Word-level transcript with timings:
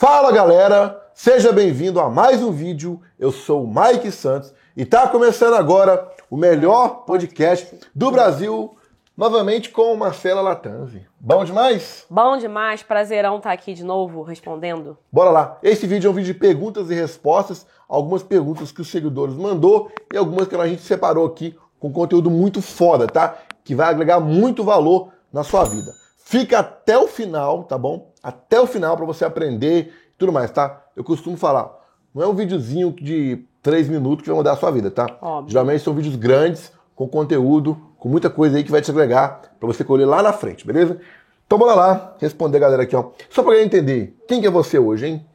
Fala 0.00 0.32
galera, 0.32 0.98
seja 1.12 1.52
bem-vindo 1.52 2.00
a 2.00 2.08
mais 2.08 2.42
um 2.42 2.50
vídeo. 2.50 3.02
Eu 3.18 3.30
sou 3.30 3.64
o 3.64 3.68
Mike 3.68 4.10
Santos 4.10 4.50
e 4.74 4.86
tá 4.86 5.06
começando 5.06 5.52
agora 5.52 6.10
o 6.30 6.38
melhor 6.38 7.04
podcast 7.04 7.78
do 7.94 8.10
Brasil, 8.10 8.74
novamente 9.14 9.68
com 9.68 9.94
Marcela 9.94 10.40
Latanzi. 10.40 11.06
Bom 11.20 11.44
demais? 11.44 12.06
Bom 12.08 12.38
demais, 12.38 12.82
prazerão 12.82 13.36
estar 13.36 13.52
aqui 13.52 13.74
de 13.74 13.84
novo 13.84 14.22
respondendo. 14.22 14.96
Bora 15.12 15.28
lá. 15.28 15.58
Esse 15.62 15.86
vídeo 15.86 16.08
é 16.08 16.10
um 16.10 16.14
vídeo 16.14 16.32
de 16.32 16.40
perguntas 16.40 16.90
e 16.90 16.94
respostas, 16.94 17.66
algumas 17.86 18.22
perguntas 18.22 18.72
que 18.72 18.80
os 18.80 18.90
seguidores 18.90 19.34
mandou 19.34 19.92
e 20.10 20.16
algumas 20.16 20.48
que 20.48 20.56
a 20.56 20.66
gente 20.66 20.80
separou 20.80 21.26
aqui 21.26 21.54
com 21.78 21.92
conteúdo 21.92 22.30
muito 22.30 22.62
foda, 22.62 23.06
tá? 23.06 23.36
Que 23.62 23.74
vai 23.74 23.90
agregar 23.90 24.18
muito 24.18 24.64
valor 24.64 25.12
na 25.30 25.44
sua 25.44 25.64
vida. 25.64 25.92
Fica 26.30 26.60
até 26.60 26.96
o 26.96 27.08
final, 27.08 27.64
tá 27.64 27.76
bom? 27.76 28.12
Até 28.22 28.60
o 28.60 28.64
final 28.64 28.96
para 28.96 29.04
você 29.04 29.24
aprender 29.24 29.88
e 29.88 30.14
tudo 30.16 30.32
mais, 30.32 30.48
tá? 30.48 30.80
Eu 30.94 31.02
costumo 31.02 31.36
falar, 31.36 31.76
não 32.14 32.22
é 32.22 32.26
um 32.28 32.34
videozinho 32.36 32.92
de 32.92 33.44
3 33.60 33.88
minutos 33.88 34.22
que 34.22 34.28
vai 34.28 34.36
mudar 34.36 34.52
a 34.52 34.56
sua 34.56 34.70
vida, 34.70 34.92
tá? 34.92 35.08
Óbvio. 35.20 35.50
Geralmente 35.50 35.82
são 35.82 35.92
vídeos 35.92 36.14
grandes, 36.14 36.72
com 36.94 37.08
conteúdo, 37.08 37.76
com 37.98 38.08
muita 38.08 38.30
coisa 38.30 38.56
aí 38.56 38.62
que 38.62 38.70
vai 38.70 38.80
te 38.80 38.88
agregar 38.92 39.40
para 39.58 39.66
você 39.66 39.82
colher 39.82 40.06
lá 40.06 40.22
na 40.22 40.32
frente, 40.32 40.64
beleza? 40.64 41.00
Então 41.44 41.58
bora 41.58 41.74
lá 41.74 42.14
responder 42.20 42.58
a 42.58 42.60
galera 42.60 42.84
aqui, 42.84 42.94
ó. 42.94 43.10
Só 43.28 43.42
para 43.42 43.60
entender, 43.60 44.16
quem 44.28 44.40
que 44.40 44.46
é 44.46 44.50
você 44.50 44.78
hoje, 44.78 45.08
hein? 45.08 45.26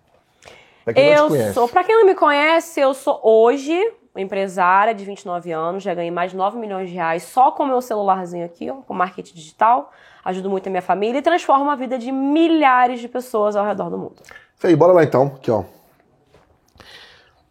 Eu 0.96 1.30
sou, 1.52 1.68
para 1.68 1.84
quem 1.84 1.93
não 1.93 2.05
me 2.05 2.16
conhece, 2.16 2.80
eu 2.80 2.93
sou 2.93 3.20
hoje 3.21 3.77
empresária 4.16 4.96
de 4.96 5.04
29 5.04 5.52
anos, 5.52 5.84
já 5.84 5.93
ganhei 5.93 6.09
mais 6.09 6.32
de 6.32 6.38
9 6.38 6.57
milhões 6.57 6.88
de 6.88 6.96
reais 6.96 7.23
só 7.23 7.52
com 7.52 7.63
o 7.63 7.68
meu 7.68 7.82
celularzinho 7.82 8.46
aqui, 8.46 8.71
ó, 8.71 8.76
com 8.76 8.93
marketing 8.93 9.35
digital 9.35 9.91
ajudo 10.25 10.49
muito 10.49 10.67
a 10.67 10.70
minha 10.71 10.81
família 10.81 11.20
e 11.20 11.21
transformo 11.21 11.70
a 11.70 11.75
vida 11.75 11.99
de 11.99 12.11
milhares 12.11 12.99
de 12.99 13.07
pessoas 13.07 13.55
ao 13.55 13.63
redor 13.63 13.91
do 13.91 13.97
mundo. 13.97 14.15
Isso 14.57 14.65
aí, 14.65 14.75
bora 14.75 14.91
lá 14.91 15.03
então. 15.03 15.34
Aqui, 15.35 15.51
ó. 15.51 15.63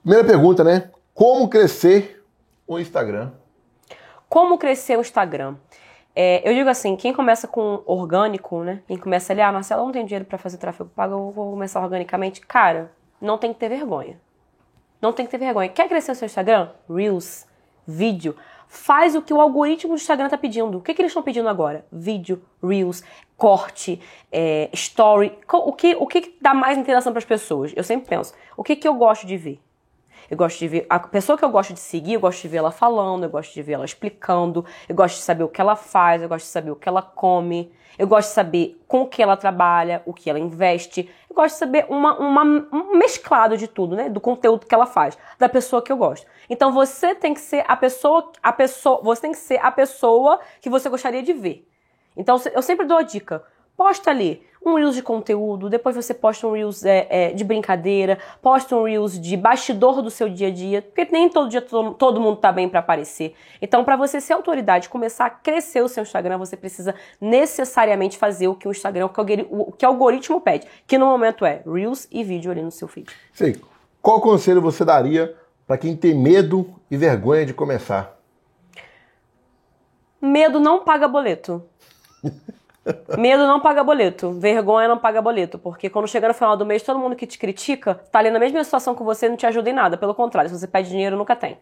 Primeira 0.02 0.26
pergunta, 0.26 0.64
né? 0.64 0.90
Como 1.14 1.48
crescer 1.48 2.24
o 2.66 2.78
Instagram? 2.78 3.30
Como 4.28 4.58
crescer 4.58 4.98
o 4.98 5.00
Instagram? 5.00 5.54
É, 6.16 6.48
eu 6.48 6.54
digo 6.54 6.68
assim, 6.68 6.96
quem 6.96 7.12
começa 7.12 7.46
com 7.46 7.82
orgânico, 7.86 8.62
né? 8.64 8.82
Quem 8.88 8.98
começa 8.98 9.32
ali, 9.32 9.40
ah, 9.40 9.52
Marcela, 9.52 9.82
não 9.84 9.92
tem 9.92 10.04
dinheiro 10.04 10.24
para 10.24 10.38
fazer 10.38 10.58
tráfego 10.58 10.90
pago, 10.94 11.14
eu 11.14 11.30
vou 11.30 11.50
começar 11.52 11.80
organicamente. 11.80 12.40
Cara, 12.40 12.90
não 13.20 13.38
tem 13.38 13.52
que 13.52 13.60
ter 13.60 13.68
vergonha. 13.68 14.20
Não 15.00 15.12
tem 15.12 15.24
que 15.24 15.30
ter 15.30 15.38
vergonha. 15.38 15.68
Quer 15.68 15.88
crescer 15.88 16.12
o 16.12 16.14
seu 16.14 16.26
Instagram? 16.26 16.70
Reels, 16.88 17.46
vídeo 17.86 18.34
faz 18.76 19.14
o 19.14 19.22
que 19.22 19.32
o 19.32 19.40
algoritmo 19.40 19.94
do 19.94 19.96
Instagram 19.96 20.26
está 20.26 20.36
pedindo. 20.36 20.78
O 20.78 20.80
que, 20.80 20.92
que 20.92 21.00
eles 21.00 21.10
estão 21.10 21.22
pedindo 21.22 21.48
agora? 21.48 21.86
Vídeo, 21.92 22.42
Reels, 22.62 23.04
corte, 23.36 24.00
é, 24.32 24.68
story. 24.72 25.32
O 25.50 25.72
que, 25.72 25.94
o 25.94 26.06
que 26.06 26.36
dá 26.40 26.52
mais 26.52 26.76
interação 26.76 27.12
para 27.12 27.20
as 27.20 27.24
pessoas? 27.24 27.72
Eu 27.76 27.84
sempre 27.84 28.08
penso, 28.08 28.34
o 28.56 28.64
que, 28.64 28.74
que 28.74 28.86
eu 28.86 28.94
gosto 28.94 29.26
de 29.26 29.36
ver? 29.36 29.60
Eu 30.30 30.36
gosto 30.36 30.58
de 30.58 30.68
ver 30.68 30.86
a 30.88 30.98
pessoa 30.98 31.36
que 31.36 31.44
eu 31.44 31.50
gosto 31.50 31.72
de 31.72 31.80
seguir, 31.80 32.14
eu 32.14 32.20
gosto 32.20 32.42
de 32.42 32.48
ver 32.48 32.58
ela 32.58 32.70
falando, 32.70 33.24
eu 33.24 33.30
gosto 33.30 33.52
de 33.52 33.62
ver 33.62 33.72
ela 33.74 33.84
explicando, 33.84 34.64
eu 34.88 34.94
gosto 34.94 35.16
de 35.16 35.22
saber 35.22 35.44
o 35.44 35.48
que 35.48 35.60
ela 35.60 35.76
faz, 35.76 36.22
eu 36.22 36.28
gosto 36.28 36.44
de 36.44 36.50
saber 36.50 36.70
o 36.70 36.76
que 36.76 36.88
ela 36.88 37.02
come, 37.02 37.72
eu 37.98 38.06
gosto 38.06 38.28
de 38.28 38.34
saber 38.34 38.82
com 38.88 39.02
o 39.02 39.06
que 39.06 39.22
ela 39.22 39.36
trabalha, 39.36 40.02
o 40.04 40.12
que 40.12 40.28
ela 40.28 40.38
investe, 40.38 41.08
eu 41.28 41.34
gosto 41.34 41.54
de 41.54 41.58
saber 41.58 41.86
uma, 41.88 42.18
uma, 42.18 42.42
um 42.72 42.96
mesclado 42.96 43.56
de 43.56 43.66
tudo, 43.66 43.96
né? 43.96 44.08
Do 44.08 44.20
conteúdo 44.20 44.66
que 44.66 44.74
ela 44.74 44.86
faz, 44.86 45.18
da 45.38 45.48
pessoa 45.48 45.82
que 45.82 45.90
eu 45.90 45.96
gosto. 45.96 46.26
Então 46.48 46.72
você 46.72 47.14
tem 47.14 47.34
que 47.34 47.40
ser 47.40 47.64
a 47.66 47.76
pessoa, 47.76 48.30
a 48.42 48.52
pessoa, 48.52 49.00
você 49.02 49.22
tem 49.22 49.32
que 49.32 49.38
ser 49.38 49.58
a 49.62 49.70
pessoa 49.70 50.40
que 50.60 50.70
você 50.70 50.88
gostaria 50.88 51.22
de 51.22 51.32
ver. 51.32 51.68
Então 52.16 52.40
eu 52.52 52.62
sempre 52.62 52.86
dou 52.86 52.96
a 52.96 53.02
dica. 53.02 53.42
Posta 53.76 54.10
ali 54.10 54.42
um 54.64 54.76
Reels 54.76 54.94
de 54.94 55.02
conteúdo, 55.02 55.68
depois 55.68 55.94
você 55.94 56.14
posta 56.14 56.46
um 56.46 56.52
Reels 56.52 56.84
é, 56.84 57.06
é, 57.10 57.32
de 57.32 57.44
brincadeira, 57.44 58.18
posta 58.40 58.74
um 58.74 58.84
Reels 58.84 59.20
de 59.20 59.36
bastidor 59.36 60.00
do 60.00 60.10
seu 60.10 60.28
dia 60.28 60.48
a 60.48 60.50
dia, 60.50 60.80
porque 60.80 61.06
nem 61.12 61.28
todo 61.28 61.50
dia 61.50 61.60
todo, 61.60 61.92
todo 61.94 62.20
mundo 62.20 62.36
tá 62.36 62.50
bem 62.50 62.68
para 62.68 62.80
aparecer. 62.80 63.34
Então, 63.60 63.84
para 63.84 63.96
você 63.96 64.20
ser 64.20 64.32
autoridade, 64.32 64.88
começar 64.88 65.26
a 65.26 65.30
crescer 65.30 65.82
o 65.82 65.88
seu 65.88 66.02
Instagram, 66.02 66.38
você 66.38 66.56
precisa 66.56 66.94
necessariamente 67.20 68.16
fazer 68.16 68.48
o 68.48 68.54
que 68.54 68.66
o 68.66 68.70
Instagram, 68.70 69.06
o 69.50 69.72
que 69.72 69.84
o 69.84 69.88
algoritmo 69.88 70.40
pede, 70.40 70.66
que 70.86 70.96
no 70.96 71.06
momento 71.06 71.44
é 71.44 71.62
Reels 71.66 72.08
e 72.10 72.24
vídeo 72.24 72.50
ali 72.50 72.62
no 72.62 72.70
seu 72.70 72.88
feed. 72.88 73.10
Sei. 73.32 73.60
Qual 74.00 74.20
conselho 74.20 74.60
você 74.60 74.84
daria 74.84 75.34
para 75.66 75.78
quem 75.78 75.96
tem 75.96 76.14
medo 76.14 76.74
e 76.90 76.96
vergonha 76.96 77.44
de 77.44 77.54
começar? 77.54 78.18
Medo 80.20 80.58
não 80.58 80.84
paga 80.84 81.06
boleto. 81.06 81.62
Medo 83.16 83.46
não 83.46 83.60
paga 83.60 83.82
boleto, 83.82 84.32
vergonha 84.32 84.88
não 84.88 84.98
paga 84.98 85.22
boleto, 85.22 85.58
porque 85.58 85.88
quando 85.88 86.06
chega 86.06 86.28
no 86.28 86.34
final 86.34 86.56
do 86.56 86.66
mês, 86.66 86.82
todo 86.82 86.98
mundo 86.98 87.16
que 87.16 87.26
te 87.26 87.38
critica 87.38 87.94
tá 87.94 88.18
ali 88.18 88.30
na 88.30 88.38
mesma 88.38 88.62
situação 88.62 88.94
que 88.94 89.02
você 89.02 89.26
e 89.26 89.28
não 89.30 89.36
te 89.36 89.46
ajuda 89.46 89.70
em 89.70 89.72
nada. 89.72 89.96
Pelo 89.96 90.14
contrário, 90.14 90.50
se 90.50 90.58
você 90.58 90.66
pede 90.66 90.90
dinheiro, 90.90 91.16
nunca 91.16 91.34
tem. 91.34 91.58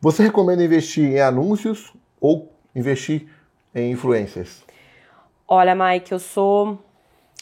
Você 0.00 0.22
recomenda 0.22 0.64
investir 0.64 1.04
em 1.04 1.20
anúncios 1.20 1.92
ou 2.20 2.52
investir 2.74 3.28
em 3.74 3.90
influencers? 3.90 4.64
Olha, 5.46 5.74
Mike, 5.74 6.12
eu 6.12 6.18
sou. 6.18 6.78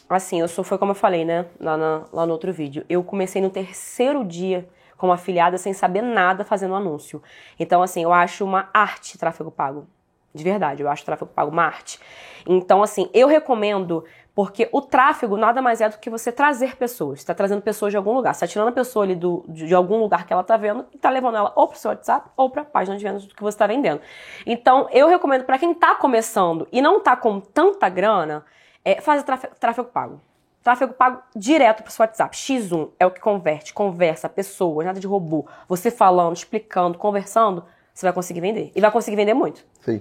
Assim, 0.09 0.41
eu 0.41 0.49
sou, 0.49 0.65
foi 0.65 0.79
como 0.79 0.93
eu 0.93 0.97
falei, 0.97 1.25
né? 1.25 1.45
Lá, 1.61 1.77
na, 1.77 2.05
lá 2.11 2.27
no 2.27 2.33
outro 2.33 2.53
vídeo. 2.53 2.85
Eu 2.89 3.05
comecei 3.05 3.43
no 3.43 3.51
terceiro 3.51 4.25
dia 4.25 4.67
como 4.97 5.13
afiliada 5.13 5.59
sem 5.59 5.73
saber 5.75 6.03
nada 6.03 6.45
fazendo 6.45 6.75
anúncio. 6.75 7.23
Então, 7.61 7.83
assim, 7.83 8.03
eu 8.03 8.13
acho 8.13 8.45
uma 8.45 8.71
arte 8.73 9.19
tráfego 9.19 9.51
pago. 9.51 9.87
De 10.35 10.45
verdade, 10.45 10.83
eu 10.83 10.89
acho 10.89 11.03
o 11.03 11.07
tráfego 11.07 11.31
pago 11.35 11.51
uma 11.51 11.65
arte. 11.65 11.99
Então, 12.47 12.83
assim, 12.83 13.11
eu 13.13 13.27
recomendo, 13.27 14.05
porque 14.35 14.69
o 14.73 14.81
tráfego 14.81 15.37
nada 15.37 15.61
mais 15.61 15.81
é 15.81 15.89
do 15.89 15.99
que 15.99 16.09
você 16.09 16.31
trazer 16.31 16.77
pessoas. 16.77 17.19
Você 17.19 17.23
está 17.25 17.35
trazendo 17.35 17.63
pessoas 17.63 17.93
de 17.93 17.97
algum 17.97 18.15
lugar. 18.15 18.35
Você 18.35 18.45
está 18.45 18.53
tirando 18.53 18.69
a 18.69 18.73
pessoa 18.73 19.05
ali 19.05 19.15
do, 19.15 19.45
de 19.49 19.75
algum 19.75 19.99
lugar 19.99 20.27
que 20.27 20.33
ela 20.33 20.43
está 20.43 20.57
vendo 20.57 20.87
e 20.93 20.97
está 20.97 21.11
levando 21.11 21.37
ela 21.37 21.53
ou 21.57 21.67
para 21.67 21.77
o 21.77 21.79
seu 21.79 21.91
WhatsApp 21.91 22.31
ou 22.37 22.49
para 22.49 22.63
a 22.63 22.65
página 22.65 22.97
de 22.97 23.05
vendas 23.05 23.27
do 23.27 23.35
que 23.35 23.43
você 23.43 23.55
está 23.55 23.67
vendendo. 23.67 24.01
Então, 24.47 24.87
eu 24.93 25.09
recomendo 25.09 25.45
para 25.45 25.59
quem 25.59 25.73
está 25.73 25.95
começando 25.95 26.69
e 26.71 26.81
não 26.81 26.99
está 26.99 27.17
com 27.17 27.41
tanta 27.41 27.89
grana, 27.89 28.45
é, 28.85 29.01
fazer 29.01 29.23
tráfego, 29.25 29.55
tráfego 29.59 29.89
pago. 29.89 30.21
Tráfego 30.63 30.93
pago 30.93 31.23
direto 31.35 31.83
para 31.83 31.91
o 31.91 31.93
seu 31.93 32.03
WhatsApp. 32.03 32.37
X1 32.37 32.91
é 33.01 33.07
o 33.07 33.11
que 33.11 33.21
converte, 33.21 33.73
conversa, 33.73 34.29
pessoas, 34.29 34.87
nada 34.87 35.01
de 35.01 35.07
robô. 35.07 35.47
Você 35.67 35.91
falando, 35.91 36.37
explicando, 36.37 36.99
conversando, 36.99 37.65
você 37.99 38.07
vai 38.07 38.13
conseguir 38.13 38.41
vender. 38.41 38.71
E 38.77 38.81
vai 38.81 38.93
conseguir 38.93 39.17
vender 39.17 39.35
muito. 39.35 39.65
Sim. 39.81 40.01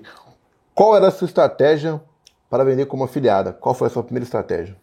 Qual 0.75 0.95
era 0.95 1.07
a 1.07 1.11
sua 1.11 1.25
estratégia 1.25 1.99
para 2.47 2.63
vender 2.63 2.85
como 2.85 3.03
afiliada? 3.03 3.51
Qual 3.51 3.73
foi 3.73 3.87
a 3.87 3.89
sua 3.89 4.03
primeira 4.03 4.23
estratégia? 4.23 4.75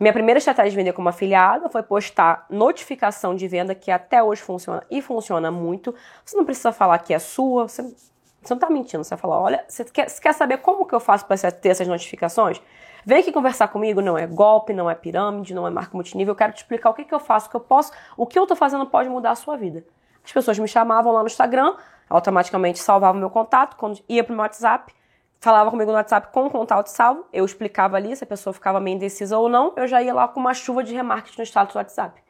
Minha 0.00 0.12
primeira 0.12 0.38
estratégia 0.38 0.70
de 0.70 0.76
vender 0.76 0.92
como 0.92 1.08
afiliada 1.08 1.68
foi 1.68 1.84
postar 1.84 2.44
notificação 2.50 3.36
de 3.36 3.46
venda, 3.46 3.72
que 3.72 3.88
até 3.88 4.20
hoje 4.20 4.42
funciona 4.42 4.82
e 4.90 5.00
funciona 5.00 5.48
muito. 5.48 5.94
Você 6.24 6.36
não 6.36 6.44
precisa 6.44 6.72
falar 6.72 6.98
que 6.98 7.14
é 7.14 7.20
sua, 7.20 7.68
você, 7.68 7.82
você 7.82 8.50
não 8.50 8.56
está 8.56 8.68
mentindo. 8.68 9.04
Você 9.04 9.10
vai 9.10 9.18
falar: 9.18 9.40
olha, 9.40 9.64
você 9.68 9.84
quer, 9.84 10.10
você 10.10 10.20
quer 10.20 10.34
saber 10.34 10.56
como 10.58 10.84
que 10.86 10.94
eu 10.94 11.00
faço 11.00 11.24
para 11.24 11.36
ter 11.52 11.68
essas 11.68 11.86
notificações? 11.86 12.60
Vem 13.04 13.20
aqui 13.20 13.30
conversar 13.30 13.68
comigo, 13.68 14.00
não 14.00 14.18
é 14.18 14.26
golpe, 14.26 14.72
não 14.72 14.90
é 14.90 14.94
pirâmide, 14.96 15.54
não 15.54 15.68
é 15.68 15.70
marca 15.70 15.92
multinível. 15.94 16.32
Eu 16.32 16.36
quero 16.36 16.52
te 16.52 16.56
explicar 16.56 16.90
o 16.90 16.94
que, 16.94 17.04
que 17.04 17.14
eu 17.14 17.20
faço, 17.20 17.46
o 17.46 17.50
que 17.50 17.56
eu 17.56 17.60
posso, 17.60 17.92
o 18.16 18.26
que 18.26 18.36
eu 18.36 18.42
estou 18.42 18.56
fazendo 18.56 18.84
pode 18.86 19.08
mudar 19.08 19.30
a 19.30 19.36
sua 19.36 19.56
vida. 19.56 19.84
As 20.26 20.32
pessoas 20.32 20.58
me 20.58 20.66
chamavam 20.66 21.12
lá 21.12 21.20
no 21.20 21.28
Instagram, 21.28 21.76
automaticamente 22.10 22.80
salvavam 22.80 23.20
meu 23.20 23.30
contato, 23.30 23.76
quando 23.76 24.00
ia 24.08 24.24
para 24.24 24.32
o 24.32 24.36
meu 24.36 24.42
WhatsApp, 24.42 24.92
falava 25.38 25.70
comigo 25.70 25.92
no 25.92 25.96
WhatsApp 25.96 26.32
com 26.32 26.46
o 26.46 26.50
contato 26.50 26.88
salvo, 26.88 27.24
eu 27.32 27.44
explicava 27.44 27.96
ali 27.96 28.14
se 28.16 28.24
a 28.24 28.26
pessoa 28.26 28.52
ficava 28.52 28.80
meio 28.80 28.96
indecisa 28.96 29.38
ou 29.38 29.48
não, 29.48 29.72
eu 29.76 29.86
já 29.86 30.02
ia 30.02 30.12
lá 30.12 30.26
com 30.26 30.40
uma 30.40 30.52
chuva 30.52 30.82
de 30.82 30.92
remarketing 30.92 31.38
no 31.38 31.46
status 31.46 31.74
do 31.74 31.76
WhatsApp. 31.78 32.20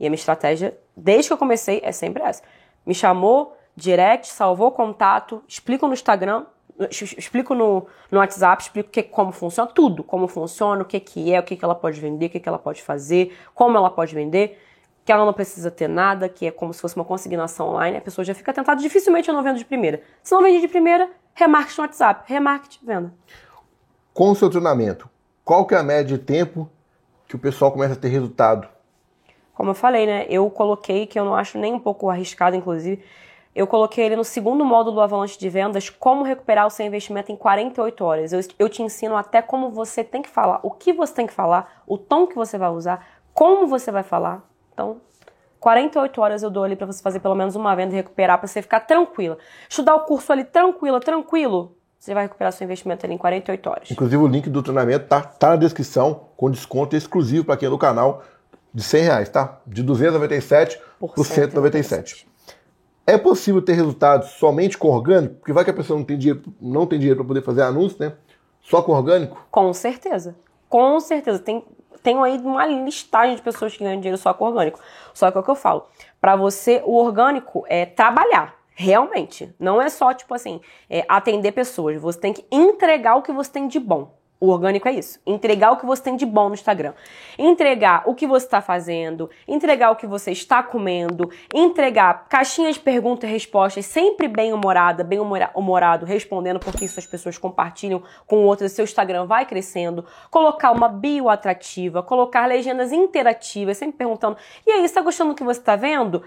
E 0.00 0.06
a 0.06 0.10
minha 0.10 0.18
estratégia, 0.18 0.76
desde 0.96 1.28
que 1.28 1.32
eu 1.34 1.38
comecei, 1.38 1.80
é 1.84 1.92
sempre 1.92 2.20
essa. 2.24 2.42
Me 2.84 2.94
chamou, 2.94 3.56
direct, 3.76 4.26
salvou 4.26 4.72
contato, 4.72 5.40
explico 5.46 5.86
no 5.86 5.94
Instagram, 5.94 6.46
explico 6.90 7.54
no, 7.54 7.86
no 8.10 8.18
WhatsApp, 8.18 8.64
explico 8.64 8.90
que, 8.90 9.04
como 9.04 9.30
funciona, 9.30 9.70
tudo, 9.70 10.02
como 10.02 10.26
funciona, 10.26 10.82
o 10.82 10.84
que, 10.84 10.98
que 10.98 11.32
é, 11.32 11.38
o 11.38 11.44
que, 11.44 11.56
que 11.56 11.64
ela 11.64 11.76
pode 11.76 12.00
vender, 12.00 12.26
o 12.26 12.30
que, 12.30 12.40
que 12.40 12.48
ela 12.48 12.58
pode 12.58 12.82
fazer, 12.82 13.38
como 13.54 13.78
ela 13.78 13.88
pode 13.88 14.14
vender, 14.14 14.60
que 15.06 15.12
ela 15.12 15.24
não 15.24 15.32
precisa 15.32 15.70
ter 15.70 15.88
nada, 15.88 16.28
que 16.28 16.46
é 16.46 16.50
como 16.50 16.74
se 16.74 16.80
fosse 16.80 16.96
uma 16.96 17.04
consignação 17.04 17.68
online, 17.68 17.96
a 17.96 18.00
pessoa 18.00 18.24
já 18.24 18.34
fica 18.34 18.52
tentada, 18.52 18.82
dificilmente 18.82 19.28
eu 19.28 19.34
não 19.34 19.42
vendo 19.42 19.56
de 19.56 19.64
primeira. 19.64 20.02
Se 20.20 20.34
não 20.34 20.42
vende 20.42 20.60
de 20.60 20.66
primeira, 20.66 21.08
remarketing 21.32 21.80
no 21.80 21.86
WhatsApp, 21.86 22.24
remarketing, 22.26 22.84
venda. 22.84 23.14
Com 24.12 24.32
o 24.32 24.34
seu 24.34 24.50
treinamento, 24.50 25.08
qual 25.44 25.64
que 25.64 25.76
é 25.76 25.78
a 25.78 25.82
média 25.84 26.18
de 26.18 26.18
tempo 26.18 26.68
que 27.28 27.36
o 27.36 27.38
pessoal 27.38 27.70
começa 27.70 27.92
a 27.92 27.96
ter 27.96 28.08
resultado? 28.08 28.66
Como 29.54 29.70
eu 29.70 29.74
falei, 29.74 30.06
né? 30.06 30.26
Eu 30.28 30.50
coloquei, 30.50 31.06
que 31.06 31.16
eu 31.16 31.24
não 31.24 31.36
acho 31.36 31.56
nem 31.56 31.72
um 31.72 31.78
pouco 31.78 32.10
arriscado, 32.10 32.56
inclusive, 32.56 33.00
eu 33.54 33.68
coloquei 33.68 34.06
ele 34.06 34.16
no 34.16 34.24
segundo 34.24 34.64
módulo 34.64 34.96
do 34.96 35.00
Avalanche 35.00 35.38
de 35.38 35.48
Vendas, 35.48 35.88
como 35.88 36.24
recuperar 36.24 36.66
o 36.66 36.70
seu 36.70 36.84
investimento 36.84 37.30
em 37.30 37.36
48 37.36 38.04
horas. 38.04 38.32
Eu, 38.32 38.40
eu 38.58 38.68
te 38.68 38.82
ensino 38.82 39.16
até 39.16 39.40
como 39.40 39.70
você 39.70 40.02
tem 40.02 40.20
que 40.20 40.28
falar, 40.28 40.58
o 40.64 40.70
que 40.72 40.92
você 40.92 41.14
tem 41.14 41.28
que 41.28 41.32
falar, 41.32 41.84
o 41.86 41.96
tom 41.96 42.26
que 42.26 42.34
você 42.34 42.58
vai 42.58 42.70
usar, 42.70 43.06
como 43.32 43.68
você 43.68 43.92
vai 43.92 44.02
falar. 44.02 44.55
Então, 44.76 44.98
48 45.58 46.20
horas 46.20 46.42
eu 46.42 46.50
dou 46.50 46.62
ali 46.62 46.76
para 46.76 46.86
você 46.86 47.02
fazer 47.02 47.18
pelo 47.20 47.34
menos 47.34 47.56
uma 47.56 47.74
venda 47.74 47.94
e 47.94 47.96
recuperar 47.96 48.38
para 48.38 48.46
você 48.46 48.60
ficar 48.60 48.80
tranquila. 48.80 49.38
Estudar 49.68 49.94
o 49.94 50.00
curso 50.00 50.30
ali 50.30 50.44
tranquila, 50.44 51.00
tranquilo, 51.00 51.74
você 51.98 52.12
vai 52.12 52.24
recuperar 52.24 52.52
seu 52.52 52.66
investimento 52.66 53.06
ali 53.06 53.14
em 53.14 53.18
48 53.18 53.70
horas. 53.70 53.90
Inclusive 53.90 54.22
o 54.22 54.26
link 54.26 54.50
do 54.50 54.62
treinamento 54.62 55.06
tá, 55.06 55.22
tá 55.22 55.48
na 55.48 55.56
descrição 55.56 56.28
com 56.36 56.50
desconto 56.50 56.94
exclusivo 56.94 57.46
para 57.46 57.56
quem 57.56 57.68
é 57.68 57.70
do 57.70 57.78
canal. 57.78 58.22
de 58.72 58.82
100 58.82 59.02
reais, 59.04 59.28
tá? 59.30 59.58
De 59.66 59.82
297 59.82 60.78
por, 61.00 61.14
por 61.14 61.24
197. 61.24 62.28
É 63.06 63.16
possível 63.16 63.62
ter 63.62 63.72
resultados 63.72 64.32
somente 64.32 64.76
com 64.76 64.88
orgânico? 64.88 65.36
Porque 65.36 65.54
vai 65.54 65.64
que 65.64 65.70
a 65.70 65.74
pessoa 65.74 65.98
não 65.98 66.04
tem 66.04 66.18
dinheiro, 66.18 66.42
não 66.60 66.86
tem 66.86 66.98
dinheiro 66.98 67.20
para 67.20 67.26
poder 67.26 67.42
fazer 67.42 67.62
anúncio, 67.62 67.96
né? 67.98 68.12
Só 68.60 68.82
com 68.82 68.92
orgânico? 68.92 69.46
Com 69.50 69.72
certeza. 69.72 70.36
Com 70.68 71.00
certeza. 71.00 71.38
Tem, 71.38 71.64
tenho 72.06 72.22
aí 72.22 72.38
uma 72.38 72.64
listagem 72.64 73.34
de 73.34 73.42
pessoas 73.42 73.76
que 73.76 73.82
ganham 73.82 73.98
dinheiro 73.98 74.16
só 74.16 74.32
com 74.32 74.44
orgânico. 74.44 74.78
Só 75.12 75.28
que 75.28 75.36
é 75.36 75.40
o 75.40 75.42
que 75.42 75.50
eu 75.50 75.56
falo. 75.56 75.88
Para 76.20 76.36
você, 76.36 76.80
o 76.84 76.94
orgânico 76.94 77.64
é 77.68 77.84
trabalhar. 77.84 78.54
Realmente. 78.76 79.52
Não 79.58 79.82
é 79.82 79.88
só, 79.88 80.14
tipo 80.14 80.32
assim, 80.32 80.60
é, 80.88 81.04
atender 81.08 81.50
pessoas. 81.50 82.00
Você 82.00 82.20
tem 82.20 82.32
que 82.32 82.44
entregar 82.52 83.16
o 83.16 83.22
que 83.22 83.32
você 83.32 83.50
tem 83.50 83.66
de 83.66 83.80
bom. 83.80 84.15
O 84.38 84.48
orgânico 84.48 84.86
é 84.86 84.92
isso. 84.92 85.18
Entregar 85.26 85.72
o 85.72 85.78
que 85.78 85.86
você 85.86 86.02
tem 86.02 86.16
de 86.16 86.26
bom 86.26 86.48
no 86.48 86.54
Instagram. 86.54 86.92
Entregar 87.38 88.02
o 88.06 88.14
que 88.14 88.26
você 88.26 88.44
está 88.44 88.60
fazendo, 88.60 89.30
entregar 89.48 89.90
o 89.90 89.96
que 89.96 90.06
você 90.06 90.30
está 90.30 90.62
comendo, 90.62 91.30
entregar 91.54 92.28
caixinhas 92.28 92.74
de 92.74 92.80
perguntas 92.80 93.28
e 93.28 93.32
respostas 93.32 93.86
sempre 93.86 94.28
bem 94.28 94.52
humorada, 94.52 95.02
bem 95.02 95.18
humorado, 95.18 96.04
respondendo, 96.04 96.60
porque 96.60 96.84
isso 96.84 96.98
as 96.98 97.06
pessoas 97.06 97.38
compartilham 97.38 98.02
com 98.26 98.44
outras, 98.44 98.72
seu 98.72 98.84
Instagram 98.84 99.24
vai 99.24 99.46
crescendo. 99.46 100.04
Colocar 100.30 100.70
uma 100.70 100.88
bio 100.88 101.30
atrativa, 101.30 102.02
colocar 102.02 102.46
legendas 102.46 102.92
interativas, 102.92 103.78
sempre 103.78 103.96
perguntando: 103.96 104.36
e 104.66 104.70
aí, 104.70 104.84
está 104.84 105.00
gostando 105.00 105.32
do 105.32 105.36
que 105.36 105.44
você 105.44 105.60
está 105.60 105.76
vendo? 105.76 106.22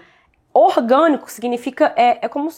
Orgânico 0.52 1.30
significa, 1.30 1.92
é, 1.96 2.24
é 2.24 2.28
como, 2.28 2.50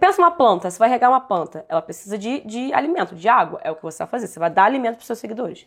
pensa 0.00 0.20
uma 0.20 0.32
planta, 0.32 0.68
você 0.68 0.78
vai 0.78 0.88
regar 0.88 1.08
uma 1.08 1.20
planta, 1.20 1.64
ela 1.68 1.80
precisa 1.80 2.18
de, 2.18 2.40
de 2.40 2.74
alimento, 2.74 3.14
de 3.14 3.28
água, 3.28 3.60
é 3.62 3.70
o 3.70 3.76
que 3.76 3.82
você 3.82 3.98
vai 3.98 4.08
fazer, 4.08 4.26
você 4.26 4.38
vai 4.38 4.50
dar 4.50 4.64
alimento 4.64 4.96
para 4.96 5.02
os 5.02 5.06
seus 5.06 5.20
seguidores. 5.20 5.66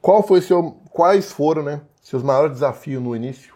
Qual 0.00 0.22
foi 0.22 0.40
seu, 0.40 0.76
quais 0.90 1.32
foram, 1.32 1.64
né, 1.64 1.80
seus 2.00 2.22
maiores 2.22 2.52
desafios 2.52 3.02
no 3.02 3.16
início? 3.16 3.54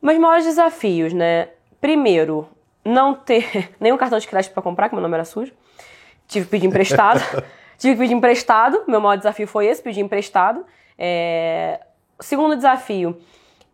Meus 0.00 0.18
maiores 0.18 0.44
desafios, 0.44 1.12
né, 1.12 1.48
primeiro, 1.80 2.48
não 2.84 3.12
ter 3.12 3.74
nenhum 3.80 3.96
cartão 3.96 4.20
de 4.20 4.28
crédito 4.28 4.52
para 4.52 4.62
comprar, 4.62 4.88
que 4.88 4.94
meu 4.94 5.02
nome 5.02 5.14
era 5.14 5.24
sujo, 5.24 5.52
tive 6.28 6.44
que 6.44 6.50
pedir 6.52 6.66
emprestado, 6.68 7.20
tive 7.76 7.94
que 7.94 8.02
pedir 8.02 8.14
emprestado, 8.14 8.84
meu 8.86 9.00
maior 9.00 9.16
desafio 9.16 9.48
foi 9.48 9.66
esse, 9.66 9.82
pedir 9.82 10.00
emprestado. 10.00 10.64
É... 10.96 11.80
Segundo 12.20 12.54
desafio, 12.54 13.18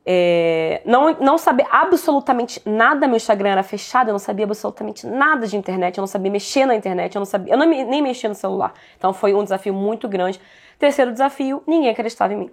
é, 0.08 0.82
não, 0.84 1.12
não 1.14 1.36
saber 1.36 1.66
absolutamente 1.68 2.62
nada, 2.64 3.08
meu 3.08 3.16
Instagram 3.16 3.50
era 3.50 3.62
fechado, 3.64 4.08
eu 4.08 4.12
não 4.12 4.20
sabia 4.20 4.44
absolutamente 4.44 5.04
nada 5.04 5.48
de 5.48 5.56
internet, 5.56 5.98
eu 5.98 6.02
não 6.02 6.06
sabia 6.06 6.30
mexer 6.30 6.64
na 6.64 6.76
internet, 6.76 7.16
eu 7.16 7.18
não 7.18 7.26
sabia, 7.26 7.54
eu 7.54 7.58
não, 7.58 7.66
nem 7.66 8.00
mexia 8.00 8.28
no 8.28 8.34
celular. 8.36 8.72
Então 8.96 9.12
foi 9.12 9.34
um 9.34 9.42
desafio 9.42 9.74
muito 9.74 10.08
grande. 10.08 10.40
Terceiro 10.78 11.10
desafio, 11.10 11.60
ninguém 11.66 11.90
acreditava 11.90 12.32
em 12.32 12.36
mim. 12.36 12.50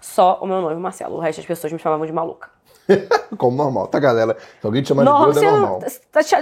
Só 0.00 0.38
o 0.40 0.46
meu 0.46 0.60
noivo 0.60 0.80
Marcelo, 0.80 1.16
o 1.16 1.20
resto 1.20 1.38
das 1.38 1.46
pessoas 1.46 1.72
me 1.72 1.80
chamavam 1.80 2.06
de 2.06 2.12
maluca. 2.12 2.48
Como 3.36 3.56
normal, 3.56 3.88
tá, 3.88 3.98
galera? 3.98 4.36
Se 4.60 4.64
alguém 4.66 4.82
te 4.82 4.88
chama 4.88 5.04
de 5.04 5.10
doida, 5.10 5.40
é 5.40 5.50
normal. 5.50 5.80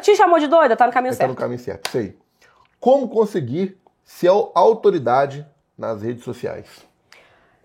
Te 0.02 0.16
chamou 0.16 0.38
de 0.38 0.48
doida, 0.48 0.76
tá 0.76 0.86
no 0.86 0.92
caminho 0.92 1.14
certo. 1.14 1.28
Tá 1.28 1.32
no 1.32 1.38
caminho 1.38 1.58
certo, 1.58 1.88
isso 1.88 1.96
aí. 1.96 2.14
Como 2.78 3.08
conseguir 3.08 3.78
ser 4.04 4.28
autoridade 4.54 5.46
nas 5.78 6.02
redes 6.02 6.24
sociais? 6.24 6.89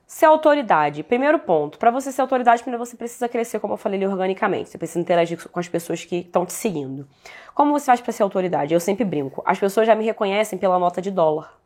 Ser 0.08 0.28
autoridade. 0.28 1.02
Primeiro 1.04 1.40
ponto. 1.40 1.80
Para 1.80 1.90
você 1.90 2.12
ser 2.12 2.22
autoridade, 2.22 2.62
primeiro 2.62 2.86
você 2.86 2.96
precisa 2.96 3.28
crescer, 3.28 3.60
como 3.60 3.74
eu 3.74 3.78
falei 3.78 3.98
ali, 3.98 4.08
organicamente. 4.08 4.70
Você 4.70 4.78
precisa 4.78 5.00
interagir 5.00 5.50
com 5.50 5.60
as 5.60 5.68
pessoas 5.68 6.06
que 6.06 6.18
estão 6.18 6.46
te 6.46 6.54
seguindo. 6.54 7.08
Como 7.56 7.72
você 7.72 7.88
faz 7.88 8.02
para 8.02 8.12
ser 8.12 8.22
autoridade? 8.22 8.74
Eu 8.74 8.80
sempre 8.80 9.04
brinco. 9.04 9.42
As 9.46 9.60
pessoas 9.60 9.88
já 9.88 9.96
me 9.96 10.06
reconhecem 10.06 10.60
pela 10.60 10.78
nota 10.78 11.02
de 11.02 11.10
dólar. 11.10 11.60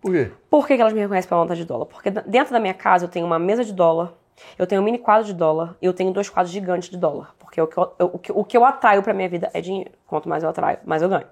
Por 0.00 0.12
quê? 0.12 0.32
Por 0.48 0.66
que 0.66 0.74
elas 0.74 0.92
me 0.92 1.00
reconhecem 1.00 1.28
pela 1.28 1.42
nota 1.42 1.54
de 1.54 1.64
dólar? 1.64 1.86
Porque 1.86 2.10
dentro 2.10 2.52
da 2.52 2.60
minha 2.60 2.74
casa 2.74 3.04
eu 3.04 3.08
tenho 3.08 3.26
uma 3.26 3.38
mesa 3.38 3.64
de 3.64 3.72
dólar, 3.72 4.14
eu 4.58 4.66
tenho 4.66 4.80
um 4.80 4.84
mini 4.84 4.98
quadro 4.98 5.26
de 5.26 5.34
dólar 5.34 5.76
e 5.80 5.86
eu 5.86 5.92
tenho 5.92 6.12
dois 6.12 6.30
quadros 6.30 6.52
gigantes 6.52 6.88
de 6.88 6.96
dólar. 6.96 7.34
Porque 7.38 7.60
o 7.60 7.66
que 7.66 7.76
eu, 7.76 7.92
o 7.98 8.18
que, 8.18 8.32
o 8.32 8.44
que 8.44 8.56
eu 8.56 8.64
atraio 8.64 9.02
para 9.02 9.12
minha 9.12 9.28
vida 9.28 9.50
é 9.52 9.60
dinheiro. 9.60 9.90
Quanto 10.06 10.28
mais 10.28 10.42
eu 10.42 10.48
atraio, 10.48 10.78
mais 10.84 11.02
eu 11.02 11.08
ganho. 11.08 11.26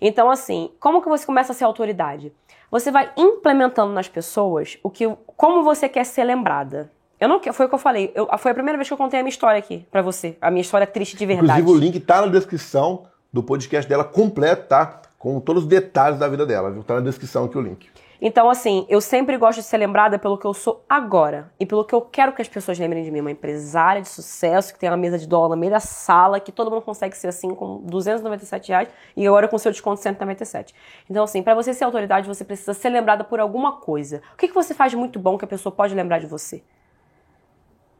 Então, 0.00 0.30
assim, 0.30 0.70
como 0.78 1.02
que 1.02 1.08
você 1.08 1.26
começa 1.26 1.52
a 1.52 1.54
ser 1.54 1.64
autoridade? 1.64 2.32
Você 2.70 2.90
vai 2.90 3.10
implementando 3.16 3.92
nas 3.92 4.08
pessoas 4.08 4.78
o 4.82 4.90
que, 4.90 5.08
como 5.36 5.62
você 5.62 5.88
quer 5.88 6.04
ser 6.04 6.24
lembrada. 6.24 6.90
Eu 7.18 7.28
não 7.28 7.40
foi 7.52 7.66
o 7.66 7.68
que 7.68 7.74
eu 7.74 7.78
falei. 7.78 8.12
Eu, 8.14 8.28
foi 8.38 8.50
a 8.52 8.54
primeira 8.54 8.76
vez 8.76 8.86
que 8.86 8.94
eu 8.94 8.98
contei 8.98 9.18
a 9.18 9.22
minha 9.22 9.30
história 9.30 9.58
aqui 9.58 9.86
para 9.90 10.02
você, 10.02 10.36
a 10.40 10.50
minha 10.50 10.60
história 10.60 10.86
triste 10.86 11.16
de 11.16 11.26
verdade. 11.26 11.60
Inclusive 11.60 11.78
o 11.78 11.80
link 11.80 12.00
tá 12.00 12.20
na 12.20 12.28
descrição 12.28 13.06
do 13.32 13.42
podcast 13.42 13.88
dela 13.88 14.04
completo, 14.04 14.68
tá? 14.68 15.00
Com 15.18 15.40
todos 15.40 15.64
os 15.64 15.68
detalhes 15.68 16.18
da 16.18 16.28
vida 16.28 16.46
dela, 16.46 16.70
viu? 16.70 16.84
Tá 16.84 16.94
na 16.94 17.00
descrição 17.00 17.46
aqui 17.46 17.58
o 17.58 17.60
link. 17.60 17.88
Então, 18.20 18.50
assim, 18.50 18.84
eu 18.88 19.00
sempre 19.00 19.36
gosto 19.36 19.60
de 19.60 19.64
ser 19.64 19.76
lembrada 19.76 20.18
pelo 20.18 20.36
que 20.36 20.44
eu 20.44 20.52
sou 20.52 20.84
agora 20.88 21.52
e 21.58 21.64
pelo 21.64 21.84
que 21.84 21.94
eu 21.94 22.00
quero 22.00 22.32
que 22.32 22.42
as 22.42 22.48
pessoas 22.48 22.76
lembrem 22.76 23.04
de 23.04 23.10
mim. 23.12 23.20
Uma 23.20 23.30
empresária 23.30 24.02
de 24.02 24.08
sucesso 24.08 24.72
que 24.72 24.78
tem 24.78 24.90
uma 24.90 24.96
mesa 24.96 25.16
de 25.16 25.26
dólar 25.26 25.50
no 25.50 25.56
meio 25.56 25.70
da 25.70 25.78
sala, 25.78 26.40
que 26.40 26.50
todo 26.50 26.68
mundo 26.68 26.82
consegue 26.82 27.16
ser 27.16 27.28
assim 27.28 27.54
com 27.54 27.76
297 27.84 28.70
reais 28.70 28.88
e 29.16 29.26
agora 29.26 29.46
com 29.46 29.56
seu 29.56 29.70
desconto 29.70 30.00
197. 30.00 30.74
Então, 31.08 31.22
assim, 31.22 31.42
para 31.42 31.54
você 31.54 31.72
ser 31.72 31.84
autoridade, 31.84 32.26
você 32.26 32.44
precisa 32.44 32.74
ser 32.74 32.88
lembrada 32.88 33.22
por 33.22 33.38
alguma 33.38 33.76
coisa. 33.76 34.20
O 34.34 34.36
que, 34.36 34.48
que 34.48 34.54
você 34.54 34.74
faz 34.74 34.90
de 34.90 34.96
muito 34.96 35.18
bom 35.20 35.38
que 35.38 35.44
a 35.44 35.48
pessoa 35.48 35.72
pode 35.72 35.94
lembrar 35.94 36.18
de 36.18 36.26
você? 36.26 36.56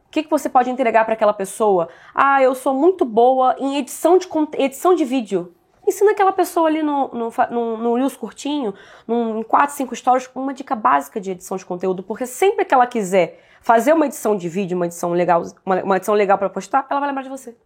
O 0.07 0.11
que, 0.11 0.23
que 0.23 0.29
você 0.29 0.49
pode 0.49 0.69
entregar 0.69 1.05
para 1.05 1.13
aquela 1.13 1.33
pessoa? 1.33 1.87
Ah, 2.13 2.41
eu 2.41 2.55
sou 2.55 2.73
muito 2.73 3.05
boa 3.05 3.55
em 3.57 3.77
edição 3.77 4.17
de, 4.17 4.27
edição 4.57 4.95
de 4.95 5.05
vídeo. 5.05 5.53
Ensina 5.89 6.11
aquela 6.11 6.31
pessoa 6.31 6.67
ali 6.67 6.83
no, 6.83 7.07
no, 7.07 7.31
no, 7.49 7.97
no 7.97 8.11
curtinho, 8.11 8.75
num 9.07 9.41
4, 9.41 9.75
5 9.75 9.95
stories, 9.95 10.29
uma 10.35 10.53
dica 10.53 10.75
básica 10.75 11.19
de 11.19 11.31
edição 11.31 11.57
de 11.57 11.65
conteúdo, 11.65 12.03
porque 12.03 12.27
sempre 12.27 12.63
que 12.63 12.75
ela 12.75 12.85
quiser 12.85 13.43
fazer 13.59 13.93
uma 13.93 14.05
edição 14.05 14.37
de 14.37 14.47
vídeo, 14.47 14.75
uma 14.75 14.85
edição 14.85 15.11
legal, 15.13 15.41
uma, 15.65 15.81
uma 15.81 15.97
edição 15.97 16.13
legal 16.13 16.37
para 16.37 16.47
postar, 16.47 16.85
ela 16.91 16.99
vai 16.99 17.09
lembrar 17.09 17.23
de 17.23 17.29
você. 17.29 17.57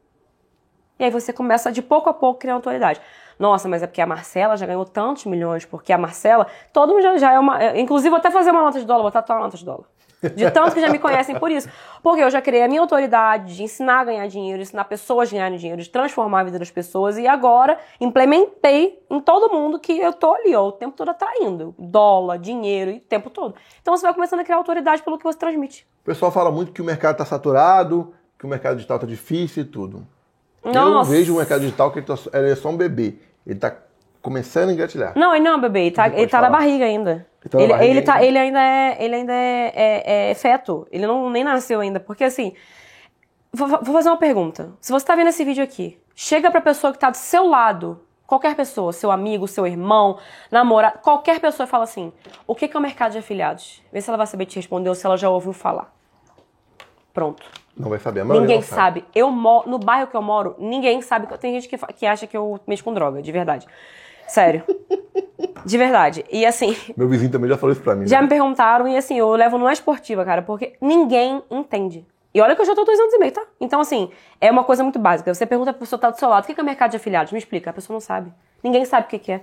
E 1.04 1.06
aí 1.06 1.12
você 1.12 1.34
começa 1.34 1.70
de 1.70 1.82
pouco 1.82 2.10
a 2.10 2.14
pouco 2.14 2.40
criar 2.40 2.54
autoridade. 2.54 3.02
Nossa, 3.38 3.68
mas 3.68 3.84
é 3.84 3.88
porque 3.88 4.02
a 4.02 4.08
Marcela 4.08 4.56
já 4.56 4.66
ganhou 4.66 4.86
tantos 4.86 5.26
milhões, 5.26 5.66
porque 5.66 5.92
a 5.92 5.98
Marcela, 5.98 6.48
todo 6.72 6.94
mundo 6.94 7.02
já, 7.02 7.18
já 7.18 7.34
é 7.34 7.40
uma. 7.40 7.62
É, 7.62 7.78
inclusive, 7.78 8.10
vou 8.10 8.20
até 8.20 8.32
fazer 8.32 8.52
uma 8.52 8.62
nota 8.62 8.80
de 8.80 8.86
dólar, 8.86 9.02
vou 9.02 9.12
tatuar 9.12 9.40
uma 9.40 9.46
nota 9.46 9.58
de 9.58 9.66
dólar. 9.66 9.84
De 10.34 10.50
tanto 10.50 10.74
que 10.74 10.80
já 10.80 10.90
me 10.90 11.00
conhecem 11.00 11.38
por 11.38 11.52
isso. 11.52 11.68
Porque 12.02 12.24
eu 12.24 12.30
já 12.30 12.42
criei 12.42 12.64
a 12.64 12.70
minha 12.70 12.80
autoridade 12.80 13.54
de 13.58 13.64
ensinar 13.64 14.00
a 14.00 14.04
ganhar 14.06 14.26
dinheiro, 14.28 14.62
ensinar 14.62 14.86
pessoas 14.86 15.28
a 15.28 15.32
ganharem 15.34 15.58
dinheiro, 15.58 15.82
de 15.82 15.90
transformar 15.90 16.40
a 16.40 16.44
vida 16.46 16.58
das 16.58 16.72
pessoas. 16.72 17.18
E 17.18 17.28
agora 17.28 17.78
implementei 18.00 19.04
em 19.10 19.20
todo 19.20 19.52
mundo 19.52 19.78
que 19.78 20.00
eu 20.00 20.14
tô 20.14 20.34
ali, 20.34 20.56
ó, 20.56 20.70
o 20.70 20.72
tempo 20.72 20.96
todo 20.96 21.10
atraindo. 21.10 21.76
Dólar, 21.78 22.38
dinheiro, 22.38 22.92
e 22.92 22.98
o 23.00 23.02
tempo 23.02 23.30
todo. 23.30 23.56
Então 23.82 23.98
você 23.98 24.04
vai 24.04 24.14
começando 24.14 24.40
a 24.40 24.44
criar 24.46 24.56
autoridade 24.56 25.04
pelo 25.04 25.18
que 25.18 25.26
você 25.26 25.38
transmite. 25.38 25.86
O 26.04 26.06
pessoal 26.06 26.32
fala 26.32 26.50
muito 26.50 26.72
que 26.72 26.82
o 26.82 26.86
mercado 26.86 27.18
tá 27.18 27.26
saturado, 27.26 28.14
que 28.40 28.46
o 28.46 28.50
mercado 28.50 28.76
digital 28.76 29.00
tá 29.00 29.06
difícil 29.06 29.64
e 29.64 29.66
tudo. 29.66 30.08
Nossa. 30.64 31.12
Eu 31.12 31.18
vejo 31.18 31.34
o 31.34 31.38
mercado 31.38 31.62
digital 31.62 31.92
que 31.92 32.00
ele, 32.00 32.06
tá, 32.06 32.16
ele 32.34 32.52
é 32.52 32.56
só 32.56 32.70
um 32.70 32.78
bebê. 32.78 33.16
Ele 33.46 33.60
tá 33.60 33.76
começando 34.22 34.70
a 34.70 34.74
engatilhar. 34.74 35.14
Não, 35.18 35.36
ele 35.36 35.44
não 35.44 35.52
é 35.52 35.56
um 35.58 35.62
bebê, 35.62 35.82
ele 35.82 35.92
tá, 35.92 36.08
ele 36.08 36.28
tá 36.28 36.42
na 36.42 36.50
barriga 36.50 36.86
ainda. 36.86 37.28
Então, 37.46 37.60
ele, 37.60 37.74
ele, 37.74 38.02
tá, 38.02 38.24
ele 38.24 38.38
ainda 38.38 38.62
é, 38.62 38.98
ele 39.04 39.16
ainda 39.16 39.34
é, 39.34 39.74
é, 39.76 40.32
é, 40.32 40.34
feto. 40.34 40.88
Ele 40.90 41.06
não 41.06 41.30
nem 41.30 41.44
nasceu 41.44 41.82
ainda. 41.82 42.00
Porque 42.00 42.24
assim, 42.24 42.54
vou, 43.52 43.68
vou 43.68 43.94
fazer 43.94 44.10
uma 44.10 44.18
pergunta. 44.18 44.72
Se 44.80 44.94
você 44.94 45.06
tá 45.06 45.14
vendo 45.14 45.28
esse 45.28 45.44
vídeo 45.44 45.62
aqui, 45.62 46.00
chega 46.16 46.50
pra 46.50 46.62
pessoa 46.62 46.94
que 46.94 47.00
tá 47.00 47.10
do 47.10 47.18
seu 47.18 47.46
lado, 47.46 48.00
qualquer 48.26 48.56
pessoa, 48.56 48.94
seu 48.94 49.12
amigo, 49.12 49.46
seu 49.46 49.68
irmão, 49.68 50.18
namorado, 50.50 51.00
qualquer 51.00 51.42
pessoa 51.42 51.68
fala 51.68 51.84
assim: 51.84 52.14
o 52.48 52.56
que 52.56 52.72
é 52.74 52.78
o 52.78 52.82
mercado 52.82 53.12
de 53.12 53.18
afiliados? 53.18 53.82
Vê 53.92 54.00
se 54.00 54.10
ela 54.10 54.18
vai 54.18 54.28
saber 54.28 54.46
te 54.46 54.56
responder 54.56 54.88
ou 54.88 54.96
se 54.96 55.06
ela 55.06 55.18
já 55.18 55.30
ouviu 55.30 55.52
falar. 55.52 55.94
Pronto. 57.14 57.44
Não 57.76 57.90
vai 57.90 58.00
saber, 58.00 58.22
a 58.22 58.26
Ninguém 58.26 58.62
sabe. 58.62 59.02
sabe. 59.02 59.06
Eu 59.16 59.32
moro, 59.32 59.70
no 59.70 59.80
bairro 59.80 60.08
que 60.08 60.16
eu 60.16 60.22
moro, 60.22 60.56
ninguém 60.60 61.02
sabe. 61.02 61.28
Tem 61.38 61.54
gente 61.60 61.68
que, 61.68 61.78
que 61.94 62.06
acha 62.06 62.28
que 62.28 62.38
eu 62.38 62.60
mexo 62.68 62.84
com 62.84 62.94
droga, 62.94 63.22
de 63.22 63.32
verdade. 63.32 63.68
Sério. 64.28 64.64
De 65.66 65.78
verdade. 65.78 66.26
E 66.30 66.46
assim. 66.46 66.76
Meu 66.96 67.08
vizinho 67.08 67.32
também 67.32 67.50
já 67.50 67.58
falou 67.58 67.72
isso 67.72 67.82
pra 67.82 67.96
mim. 67.96 68.06
Já 68.06 68.18
né? 68.18 68.24
me 68.24 68.30
perguntaram, 68.30 68.86
e 68.88 68.98
assim, 68.98 69.18
eu 69.18 69.30
levo 69.32 69.58
numa 69.58 69.72
esportiva, 69.72 70.26
cara, 70.26 70.42
porque 70.42 70.74
ninguém 70.82 71.42
entende. 71.50 72.06
E 72.34 72.42
olha 72.42 72.56
que 72.56 72.62
eu 72.62 72.66
já 72.66 72.76
tô 72.76 72.84
dois 72.84 73.00
anos 73.00 73.14
e 73.14 73.18
meio, 73.20 73.32
tá? 73.32 73.44
Então, 73.62 73.80
assim, 73.80 74.10
é 74.42 74.52
uma 74.52 74.64
coisa 74.64 74.84
muito 74.84 75.00
básica. 75.00 75.34
Você 75.34 75.46
pergunta 75.46 75.72
pra 75.72 75.80
pessoa 75.80 75.98
que 75.98 76.02
tá 76.02 76.10
do 76.10 76.18
seu 76.18 76.28
lado, 76.28 76.44
o 76.44 76.48
que 76.54 76.60
é 76.60 76.64
mercado 76.64 76.92
de 76.92 76.98
afiliados? 76.98 77.32
Me 77.32 77.38
explica. 77.38 77.70
A 77.70 77.74
pessoa 77.74 77.94
não 77.96 78.02
sabe. 78.02 78.34
Ninguém 78.64 78.84
sabe 78.84 79.06
o 79.06 79.10
que, 79.10 79.20
que 79.20 79.32
é. 79.32 79.42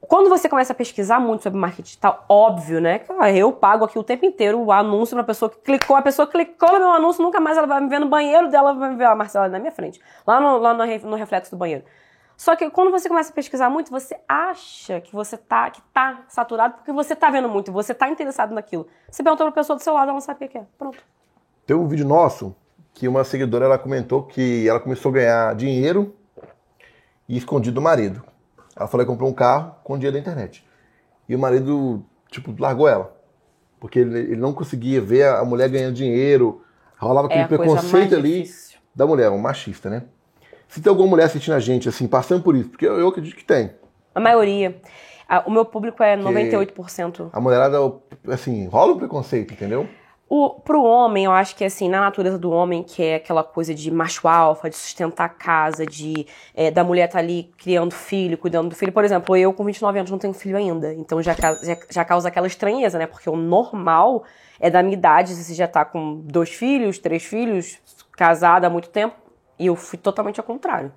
Quando 0.00 0.28
você 0.30 0.48
começa 0.48 0.72
a 0.72 0.76
pesquisar 0.76 1.20
muito 1.20 1.42
sobre 1.42 1.58
marketing 1.58 1.82
digital, 1.82 2.24
óbvio, 2.28 2.80
né? 2.80 3.02
Eu 3.34 3.52
pago 3.52 3.84
aqui 3.84 3.98
o 3.98 4.02
tempo 4.02 4.24
inteiro 4.24 4.58
o 4.58 4.72
anúncio 4.72 5.14
pra 5.14 5.22
pessoa 5.22 5.50
que 5.50 5.58
clicou. 5.58 5.94
A 5.94 6.02
pessoa 6.02 6.26
clicou 6.26 6.72
no 6.72 6.78
meu 6.78 6.90
anúncio, 6.90 7.22
nunca 7.22 7.38
mais 7.38 7.56
ela 7.56 7.66
vai 7.66 7.80
me 7.80 7.88
ver 7.88 7.98
no 7.98 8.08
banheiro 8.08 8.48
dela, 8.48 8.72
vai 8.72 8.90
me 8.90 8.96
ver 8.96 9.04
a 9.04 9.14
Marcela 9.14 9.48
na 9.48 9.58
minha 9.58 9.70
frente. 9.70 10.00
Lá 10.26 10.40
no, 10.40 10.56
lá 10.58 10.72
no 10.74 11.14
reflexo 11.16 11.50
do 11.50 11.56
banheiro. 11.58 11.84
Só 12.36 12.56
que 12.56 12.70
quando 12.70 12.90
você 12.90 13.06
começa 13.06 13.30
a 13.30 13.34
pesquisar 13.34 13.68
muito, 13.68 13.90
você 13.90 14.18
acha 14.26 14.98
que 15.02 15.12
você 15.12 15.36
tá, 15.36 15.70
que 15.70 15.82
tá 15.92 16.22
saturado 16.26 16.74
porque 16.74 16.90
você 16.90 17.14
tá 17.14 17.30
vendo 17.30 17.50
muito, 17.50 17.70
você 17.70 17.92
tá 17.92 18.08
interessado 18.08 18.54
naquilo. 18.54 18.86
Você 19.10 19.22
perguntou 19.22 19.46
pra 19.46 19.60
pessoa 19.60 19.76
do 19.76 19.82
seu 19.82 19.92
lado, 19.92 20.04
ela 20.04 20.14
não 20.14 20.20
sabe 20.22 20.46
o 20.46 20.48
que 20.48 20.56
é. 20.56 20.64
Pronto. 20.78 20.98
Tem 21.66 21.76
um 21.76 21.86
vídeo 21.86 22.06
nosso 22.06 22.56
que 22.94 23.06
uma 23.06 23.22
seguidora 23.24 23.66
ela 23.66 23.78
comentou 23.78 24.22
que 24.22 24.66
ela 24.66 24.80
começou 24.80 25.10
a 25.10 25.14
ganhar 25.14 25.54
dinheiro 25.54 26.16
e 27.28 27.36
escondido 27.36 27.74
do 27.74 27.82
marido. 27.82 28.29
Ela 28.80 28.88
falou 28.88 29.04
que 29.04 29.12
comprou 29.12 29.28
um 29.28 29.34
carro 29.34 29.74
com 29.84 29.98
dinheiro 29.98 30.14
da 30.14 30.20
internet. 30.20 30.64
E 31.28 31.36
o 31.36 31.38
marido, 31.38 32.02
tipo, 32.30 32.54
largou 32.58 32.88
ela. 32.88 33.14
porque 33.78 33.98
ele, 33.98 34.18
ele 34.18 34.36
não 34.36 34.54
conseguia 34.54 35.00
ver 35.02 35.26
a 35.26 35.44
mulher 35.44 35.68
ganhando 35.68 35.94
dinheiro, 35.94 36.62
rolava 36.98 37.26
aquele 37.26 37.42
É 37.42 37.44
a 37.44 37.48
coisa 37.48 37.62
preconceito 37.74 38.14
ali 38.14 38.42
difícil. 38.42 38.78
da 38.94 39.06
mulher, 39.06 39.30
um 39.30 39.38
machista, 39.38 39.90
né? 39.90 40.04
Se 40.66 40.80
tem 40.80 40.88
alguma 40.90 41.08
mulher 41.08 41.24
assistindo 41.24 41.54
a 41.54 41.60
gente, 41.60 41.88
assim, 41.88 42.08
passando 42.08 42.42
por 42.42 42.56
isso, 42.56 42.70
porque 42.70 42.86
eu, 42.86 42.98
eu 42.98 43.08
acredito 43.08 43.36
que 43.36 43.44
tem. 43.44 43.70
A 44.14 44.20
maioria. 44.20 44.80
Ah, 45.28 45.44
o 45.46 45.50
meu 45.50 45.64
público 45.64 46.02
é 46.02 46.16
98%. 46.16 47.28
A 47.32 47.40
mulherada, 47.40 47.76
assim, 48.28 48.66
rola 48.66 48.94
um 48.94 48.98
preconceito, 48.98 49.52
entendeu? 49.52 49.86
O, 50.32 50.50
pro 50.60 50.84
homem, 50.84 51.24
eu 51.24 51.32
acho 51.32 51.56
que 51.56 51.64
assim, 51.64 51.88
na 51.88 52.00
natureza 52.02 52.38
do 52.38 52.52
homem, 52.52 52.84
que 52.84 53.02
é 53.02 53.16
aquela 53.16 53.42
coisa 53.42 53.74
de 53.74 53.90
macho 53.90 54.28
alfa, 54.28 54.70
de 54.70 54.76
sustentar 54.76 55.24
a 55.24 55.28
casa, 55.28 55.84
de 55.84 56.24
é, 56.54 56.70
da 56.70 56.84
mulher 56.84 57.06
estar 57.06 57.18
ali 57.18 57.52
criando 57.58 57.92
filho, 57.92 58.38
cuidando 58.38 58.68
do 58.68 58.76
filho. 58.76 58.92
Por 58.92 59.04
exemplo, 59.04 59.36
eu 59.36 59.52
com 59.52 59.64
29 59.64 59.98
anos 59.98 60.08
não 60.08 60.20
tenho 60.20 60.32
filho 60.32 60.56
ainda. 60.56 60.94
Então 60.94 61.20
já, 61.20 61.34
já, 61.34 61.76
já 61.90 62.04
causa 62.04 62.28
aquela 62.28 62.46
estranheza, 62.46 62.96
né? 62.96 63.08
Porque 63.08 63.28
o 63.28 63.34
normal 63.34 64.22
é 64.60 64.70
da 64.70 64.84
minha 64.84 64.94
idade, 64.94 65.34
se 65.34 65.42
você 65.42 65.52
já 65.52 65.66
tá 65.66 65.84
com 65.84 66.20
dois 66.20 66.50
filhos, 66.50 66.96
três 67.00 67.24
filhos, 67.24 67.80
casada 68.12 68.68
há 68.68 68.70
muito 68.70 68.88
tempo. 68.88 69.16
E 69.58 69.66
eu 69.66 69.74
fui 69.74 69.98
totalmente 69.98 70.38
ao 70.38 70.46
contrário. 70.46 70.92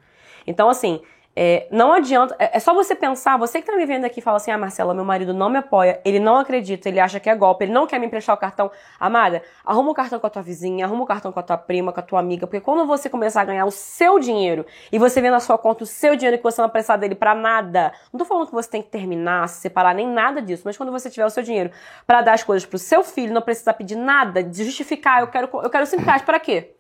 Então, 0.46 0.70
assim, 0.70 1.02
é, 1.36 1.68
não 1.72 1.92
adianta. 1.92 2.36
É, 2.38 2.58
é 2.58 2.60
só 2.60 2.74
você 2.74 2.94
pensar, 2.94 3.38
você 3.38 3.60
que 3.60 3.66
tá 3.66 3.75
me 3.75 3.86
vendo 3.86 4.06
aqui 4.06 4.22
fala 4.22 4.38
assim: 4.38 4.52
ah, 4.52 4.58
Marcela, 4.58 4.94
meu 4.94 5.04
marido 5.04 5.34
não 5.34 5.50
me 5.50 5.58
apoia, 5.58 6.00
ele 6.06 6.20
não 6.20 6.38
acredita, 6.38 6.88
ele 6.90 7.00
acha 7.00 7.20
que 7.20 7.30
é 7.30 7.36
golpe, 7.36 7.66
ele 7.66 7.72
não 7.72 7.88
quer 7.88 8.00
me 8.00 8.06
emprestar 8.06 8.36
o 8.36 8.38
cartão. 8.38 8.70
Amada, 9.00 9.42
arruma 9.66 9.92
um 9.92 9.94
cartão 9.94 10.20
com 10.20 10.28
a 10.28 10.30
tua 10.30 10.44
vizinha, 10.44 10.86
arruma 10.86 11.04
um 11.04 11.06
cartão 11.06 11.32
com 11.32 11.40
a 11.40 11.44
tua 11.44 11.58
prima, 11.58 11.92
com 11.92 12.00
a 12.00 12.04
tua 12.04 12.20
amiga, 12.20 12.46
porque 12.46 12.62
quando 12.62 12.86
você 12.86 13.10
começar 13.10 13.42
a 13.42 13.46
ganhar 13.46 13.66
o 13.66 13.72
seu 13.72 14.20
dinheiro 14.20 14.66
e 14.92 15.00
você 15.00 15.22
vê 15.22 15.32
na 15.32 15.40
sua 15.40 15.58
conta 15.58 15.84
o 15.84 15.88
seu 15.88 16.16
dinheiro 16.16 16.38
que 16.38 16.44
você 16.44 16.62
não 16.62 16.68
vai 16.68 16.74
precisar 16.74 16.98
dele 16.98 17.16
pra 17.16 17.34
nada, 17.34 17.92
não 18.12 18.20
tô 18.20 18.25
falando 18.25 18.48
que 18.48 18.54
você 18.54 18.70
tem 18.70 18.82
que 18.82 18.90
terminar, 18.90 19.50
se 19.50 19.62
separar, 19.62 19.96
nem 19.96 20.08
nada 20.08 20.42
disso, 20.42 20.63
mas 20.66 20.78
quando 20.78 20.92
você 20.92 21.10
tiver 21.10 21.25
o 21.25 21.30
seu 21.32 21.42
dinheiro 21.42 21.72
pra 22.06 22.22
dar 22.22 22.34
as 22.34 22.44
coisas 22.44 22.66
pro 22.66 22.78
seu 22.78 23.04
filho, 23.04 23.34
não 23.34 23.42
precisa 23.42 23.74
pedir 23.74 23.96
nada, 23.96 24.44
de 24.44 24.63
justificar, 24.63 25.22
eu 25.22 25.28
quero, 25.28 25.50
eu 25.52 25.70
quero 25.70 25.86
5 25.86 26.02
reais, 26.04 26.22
pra 26.22 26.40
quê? 26.40 26.75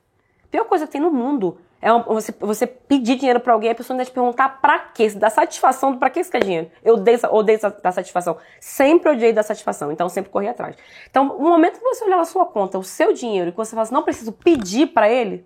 pior 0.53 0.65
coisa 0.65 0.85
que 0.85 0.91
tem 0.91 1.01
no 1.01 1.09
mundo 1.09 1.57
é 1.83 1.93
um- 1.93 2.03
você, 2.03 2.33
você 2.39 2.65
pedir 2.65 3.15
dinheiro 3.17 3.39
pra 3.39 3.53
alguém 3.53 3.71
a 3.71 3.75
pessoa 3.75 3.93
ainda 3.95 4.05
te 4.05 4.11
perguntar 4.11 4.59
pra 4.61 4.79
quê? 4.79 5.09
Se 5.09 5.17
dá 5.17 5.29
satisfação, 5.29 5.97
pra 5.99 6.09
que 6.09 6.23
você 6.23 6.31
quer 6.31 6.43
dinheiro? 6.43 6.71
Eu 6.83 6.95
odeio, 6.95 7.19
odeio 7.29 7.59
dar 7.83 7.91
satisfação. 7.91 8.37
Sempre 8.59 9.11
odiei 9.11 9.33
dar 9.33 9.43
satisfação, 9.43 9.91
então 9.91 10.07
sempre 10.09 10.31
corri 10.31 10.47
atrás. 10.47 10.75
Então, 11.09 11.25
no 11.25 11.49
momento 11.49 11.77
que 11.79 11.83
você 11.83 12.05
olhar 12.05 12.17
na 12.17 12.25
sua 12.25 12.45
conta 12.45 12.77
o 12.79 12.83
seu 12.83 13.13
dinheiro 13.13 13.49
e 13.49 13.51
que 13.51 13.57
você 13.57 13.71
fala 13.71 13.83
assim, 13.83 13.93
não 13.93 14.03
preciso 14.03 14.31
pedir 14.31 14.87
pra 14.87 15.09
ele, 15.09 15.45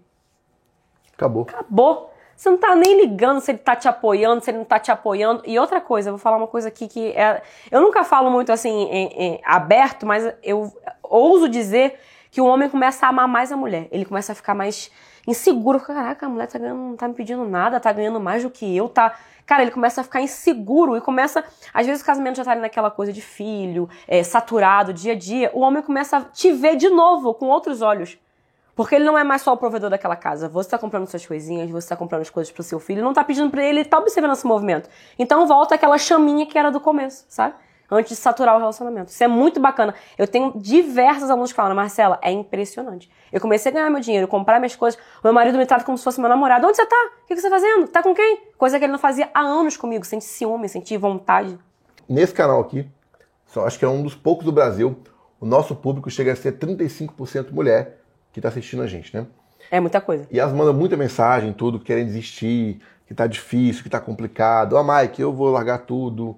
Acabou. 1.14 1.44
acabou. 1.44 2.14
Você 2.36 2.52
não 2.52 2.58
tá 2.60 2.76
nem 2.76 3.02
ligando 3.02 3.42
se 3.42 3.50
ele 3.50 3.58
tá 3.58 3.76
te 3.76 3.88
apoiando, 3.88 4.44
se 4.44 4.52
ele 4.52 4.60
não 4.60 4.66
tá 4.66 4.78
te 4.78 4.92
apoiando. 4.92 5.42
E 5.46 5.58
outra 5.58 5.82
coisa, 5.82 6.10
eu 6.10 6.14
vou 6.14 6.20
falar 6.20 6.38
uma 6.38 6.46
coisa 6.48 6.68
aqui 6.68 6.88
que 6.88 7.10
é. 7.14 7.42
Eu 7.72 7.82
nunca 7.82 8.04
falo 8.04 8.30
muito 8.30 8.52
assim, 8.52 8.70
em- 8.92 9.08
em- 9.08 9.42
aberto, 9.44 10.06
mas 10.06 10.32
eu 10.44 10.72
ouso 11.02 11.50
dizer 11.50 12.00
que 12.30 12.40
o 12.40 12.46
homem 12.46 12.70
começa 12.70 13.08
a 13.08 13.10
amar 13.10 13.28
mais 13.28 13.52
a 13.52 13.58
mulher. 13.58 13.88
Ele 13.90 14.06
começa 14.06 14.34
a 14.34 14.36
ficar 14.36 14.54
mais 14.54 14.92
inseguro. 15.28 15.80
Caraca, 15.80 16.26
a 16.26 16.30
mulher 16.30 16.48
tá 16.48 16.58
ganhando, 16.58 16.80
não 16.80 16.96
tá 16.96 17.08
me 17.08 17.14
pedindo 17.14 17.46
nada, 17.46 17.80
tá 17.80 17.92
ganhando 17.92 18.20
mais 18.20 18.44
do 18.44 18.50
que 18.50 18.76
eu, 18.76 18.88
tá. 18.90 19.14
Cara, 19.46 19.62
ele 19.62 19.72
começa 19.72 20.02
a 20.02 20.04
ficar 20.04 20.22
inseguro 20.22 20.98
e 20.98 21.02
começa. 21.02 21.44
Às 21.74 21.86
vezes 21.86 22.02
o 22.02 22.06
casamento 22.06 22.38
já 22.38 22.46
tá 22.46 22.52
ali 22.52 22.62
naquela 22.62 22.90
coisa 22.90 23.14
de 23.14 23.22
filho, 23.22 23.90
é, 24.08 24.24
saturado, 24.24 24.94
dia 24.94 25.14
a 25.14 25.16
dia. 25.16 25.52
O 25.54 25.60
homem 25.60 25.84
começa 25.84 26.18
a 26.18 26.22
te 26.22 26.52
ver 26.52 26.76
de 26.76 26.90
novo, 26.90 27.34
com 27.34 27.48
outros 27.48 27.82
olhos. 27.82 28.18
Porque 28.76 28.94
ele 28.94 29.06
não 29.06 29.18
é 29.18 29.24
mais 29.24 29.42
só 29.42 29.54
o 29.54 29.58
provedor 29.58 29.90
daquela 29.90 30.16
casa. 30.16 30.48
Você 30.50 30.70
tá 30.70 30.78
comprando 30.78 31.08
suas 31.08 31.26
coisinhas, 31.26 31.70
você 31.70 31.90
tá 31.90 31.96
comprando 31.96 32.22
as 32.22 32.30
coisas 32.30 32.54
pro 32.54 32.62
seu 32.62 32.80
filho, 32.80 33.04
não 33.04 33.12
tá 33.12 33.24
pedindo 33.24 33.50
pra 33.50 33.64
ele, 33.64 33.80
ele 33.80 33.90
tá 33.90 33.98
observando 33.98 34.34
esse 34.34 34.46
movimento. 34.46 34.88
Então 35.18 35.48
volta 35.48 35.74
aquela 35.74 35.98
chaminha 35.98 36.46
que 36.46 36.58
era 36.58 36.70
do 36.70 36.80
começo, 36.80 37.26
sabe? 37.28 37.56
Antes 37.90 38.10
de 38.10 38.16
saturar 38.18 38.56
o 38.56 38.60
relacionamento. 38.60 39.12
Isso 39.12 39.24
é 39.24 39.28
muito 39.28 39.60
bacana. 39.60 39.96
Eu 40.18 40.28
tenho 40.28 40.52
diversos 40.56 41.30
alunos 41.30 41.52
que 41.52 41.56
falam, 41.56 41.74
Marcela, 41.76 42.20
é 42.22 42.32
impressionante. 42.32 43.10
Eu 43.32 43.40
comecei 43.40 43.72
a 43.72 43.76
ganhar 43.76 43.90
meu 43.90 44.02
dinheiro, 44.02 44.28
comprar 44.28 44.60
minhas 44.60 44.76
coisas, 44.76 45.00
meu 45.24 45.32
marido 45.32 45.58
me 45.58 45.66
trata 45.66 45.86
como 45.86 45.98
se 45.98 46.04
fosse 46.04 46.20
meu 46.20 46.30
namorado. 46.30 46.68
Onde 46.68 46.76
você 46.76 46.86
tá? 46.86 47.12
O 47.24 47.28
que 47.28 47.36
você 47.36 47.50
tá 47.50 47.50
fazendo? 47.50 47.88
Tá 47.88 48.04
com 48.04 48.14
quem? 48.14 48.42
Coisa 48.58 48.78
que 48.78 48.86
ele 48.86 48.92
não 48.92 49.00
fazia 49.00 49.30
há 49.34 49.40
anos 49.40 49.78
comigo. 49.78 50.06
Sente 50.06 50.26
ciúme, 50.26 50.68
sente 50.68 50.98
vontade. 50.98 51.58
Nesse 52.10 52.34
canal 52.34 52.60
aqui, 52.60 52.90
só 53.46 53.66
acho 53.66 53.80
que 53.80 53.86
é 53.86 53.88
um 53.88 54.04
dos 54.04 54.16
poucos 54.16 54.46
do 54.46 54.52
Brasil, 54.52 54.98
o 55.40 55.46
nosso 55.46 55.76
público 55.76 56.10
chega 56.10 56.34
a 56.34 56.36
ser 56.36 56.58
35% 56.58 57.52
mulher 57.52 58.00
que 58.34 58.42
tá 58.42 58.50
assistindo 58.50 58.82
a 58.82 58.88
gente, 58.88 59.16
né? 59.16 59.26
É 59.72 59.80
muita 59.80 60.00
coisa. 60.00 60.28
E 60.32 60.40
elas 60.40 60.54
mandam 60.54 60.74
muita 60.74 60.96
mensagem, 60.96 61.54
tudo, 61.54 61.80
querem 61.80 62.06
desistir, 62.06 62.82
que 63.06 63.14
tá 63.14 63.28
difícil, 63.28 63.84
que 63.84 63.90
tá 63.90 64.00
complicado. 64.00 64.74
Ó, 64.74 64.84
Mike, 64.84 65.22
eu 65.22 65.34
vou 65.34 65.50
largar 65.50 65.80
tudo. 65.80 66.38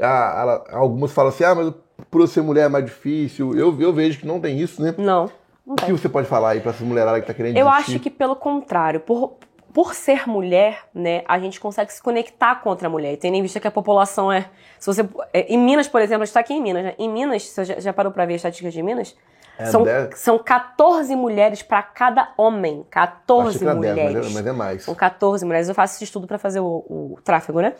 Ah, 0.00 0.38
ela- 0.40 0.64
algumas 0.80 1.12
falam 1.12 1.30
assim, 1.30 1.44
ah, 1.44 1.54
mas 1.54 1.72
por 2.10 2.26
ser 2.28 2.42
mulher 2.42 2.66
é 2.66 2.68
mais 2.68 2.84
difícil. 2.84 3.56
Eu, 3.56 3.80
eu 3.80 3.92
vejo 3.92 4.18
que 4.20 4.26
não 4.26 4.40
tem 4.40 4.58
isso, 4.60 4.80
né? 4.82 4.94
Não, 4.96 5.30
não 5.66 5.74
O 5.74 5.76
que 5.76 5.92
você 5.92 6.08
pode 6.08 6.26
falar 6.28 6.50
aí 6.50 6.60
pra 6.60 6.70
essas 6.70 6.86
mulheradas 6.86 7.20
que 7.20 7.26
tá 7.26 7.34
querendo 7.34 7.56
Eu 7.56 7.66
desistir? 7.68 7.92
acho 7.92 8.00
que 8.00 8.10
pelo 8.10 8.36
contrário, 8.36 9.00
por, 9.00 9.34
por 9.74 9.94
ser 9.94 10.26
mulher, 10.28 10.80
né, 10.94 11.22
a 11.26 11.38
gente 11.38 11.58
consegue 11.60 11.92
se 11.92 12.02
conectar 12.02 12.56
com 12.56 12.70
outra 12.70 12.88
mulher. 12.88 13.12
E 13.12 13.16
tendo 13.16 13.34
em 13.34 13.42
vista 13.42 13.58
que 13.60 13.66
a 13.66 13.70
população 13.70 14.30
é. 14.32 14.48
Se 14.78 14.86
você, 14.86 15.06
é, 15.32 15.52
em 15.52 15.58
Minas, 15.58 15.88
por 15.88 16.00
exemplo, 16.00 16.22
a 16.22 16.26
gente 16.26 16.34
tá 16.34 16.40
aqui 16.40 16.54
em 16.54 16.62
Minas, 16.62 16.84
né? 16.84 16.94
Em 16.98 17.08
Minas, 17.08 17.42
você 17.42 17.64
já, 17.64 17.80
já 17.80 17.92
parou 17.92 18.12
pra 18.12 18.24
ver 18.24 18.34
as 18.34 18.38
estatísticas 18.38 18.72
de 18.72 18.82
Minas? 18.82 19.16
É, 19.58 19.66
são, 19.66 19.82
dez. 19.82 20.18
são 20.18 20.38
14 20.38 21.14
mulheres 21.16 21.62
pra 21.62 21.82
cada 21.82 22.32
homem. 22.38 22.86
14 22.90 23.48
Achei 23.48 23.58
que 23.60 23.64
era 23.66 23.74
dez, 23.80 23.92
mulheres. 23.94 24.14
mas 24.14 24.26
é- 24.26 24.34
mas 24.34 24.46
é 24.46 24.52
mais. 24.52 24.82
São 24.84 24.94
14 24.94 25.44
mulheres. 25.44 25.68
Eu 25.68 25.74
faço 25.74 25.94
esse 25.96 26.04
estudo 26.04 26.26
pra 26.26 26.38
fazer 26.38 26.60
o, 26.60 26.84
o 26.88 27.18
tráfego, 27.24 27.60
né? 27.60 27.74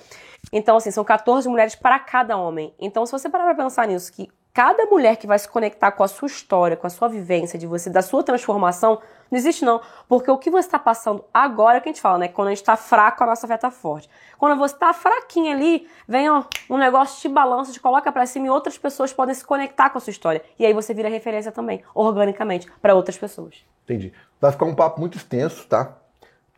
Então, 0.52 0.76
assim, 0.76 0.90
são 0.90 1.04
14 1.04 1.48
mulheres 1.48 1.74
para 1.74 1.98
cada 1.98 2.36
homem. 2.36 2.74
Então, 2.80 3.04
se 3.06 3.12
você 3.12 3.28
parar 3.28 3.44
pra 3.44 3.54
pensar 3.64 3.86
nisso, 3.86 4.12
que 4.12 4.28
cada 4.58 4.86
mulher 4.86 5.16
que 5.16 5.24
vai 5.24 5.38
se 5.38 5.48
conectar 5.48 5.92
com 5.92 6.02
a 6.02 6.08
sua 6.08 6.26
história, 6.26 6.76
com 6.76 6.84
a 6.84 6.90
sua 6.90 7.06
vivência 7.06 7.56
de 7.56 7.64
você, 7.64 7.88
da 7.88 8.02
sua 8.02 8.24
transformação, 8.24 8.98
não 9.30 9.38
existe 9.38 9.64
não. 9.64 9.80
Porque 10.08 10.28
o 10.28 10.36
que 10.36 10.50
você 10.50 10.66
está 10.66 10.80
passando 10.80 11.24
agora 11.32 11.76
é 11.76 11.78
o 11.78 11.80
que 11.80 11.88
a 11.88 11.92
gente 11.92 12.00
fala, 12.00 12.18
né? 12.18 12.26
Quando 12.26 12.48
a 12.48 12.50
gente 12.50 12.64
tá 12.64 12.76
fraco, 12.76 13.22
a 13.22 13.26
nossa 13.28 13.46
fé 13.46 13.56
tá 13.56 13.70
forte. 13.70 14.10
Quando 14.36 14.58
você 14.58 14.74
tá 14.74 14.92
fraquinha 14.92 15.54
ali, 15.54 15.86
vem, 16.08 16.28
ó, 16.28 16.42
um 16.68 16.76
negócio 16.76 17.20
te 17.20 17.28
balança, 17.28 17.70
te 17.72 17.78
coloca 17.78 18.10
pra 18.10 18.26
cima 18.26 18.48
e 18.48 18.50
outras 18.50 18.76
pessoas 18.76 19.12
podem 19.12 19.32
se 19.32 19.44
conectar 19.44 19.90
com 19.90 19.98
a 19.98 20.00
sua 20.00 20.10
história. 20.10 20.42
E 20.58 20.66
aí 20.66 20.74
você 20.74 20.92
vira 20.92 21.08
referência 21.08 21.52
também, 21.52 21.84
organicamente, 21.94 22.66
pra 22.82 22.96
outras 22.96 23.16
pessoas. 23.16 23.64
Entendi. 23.84 24.12
Vai 24.40 24.50
ficar 24.50 24.64
um 24.64 24.74
papo 24.74 24.98
muito 24.98 25.16
extenso, 25.16 25.68
tá? 25.68 25.92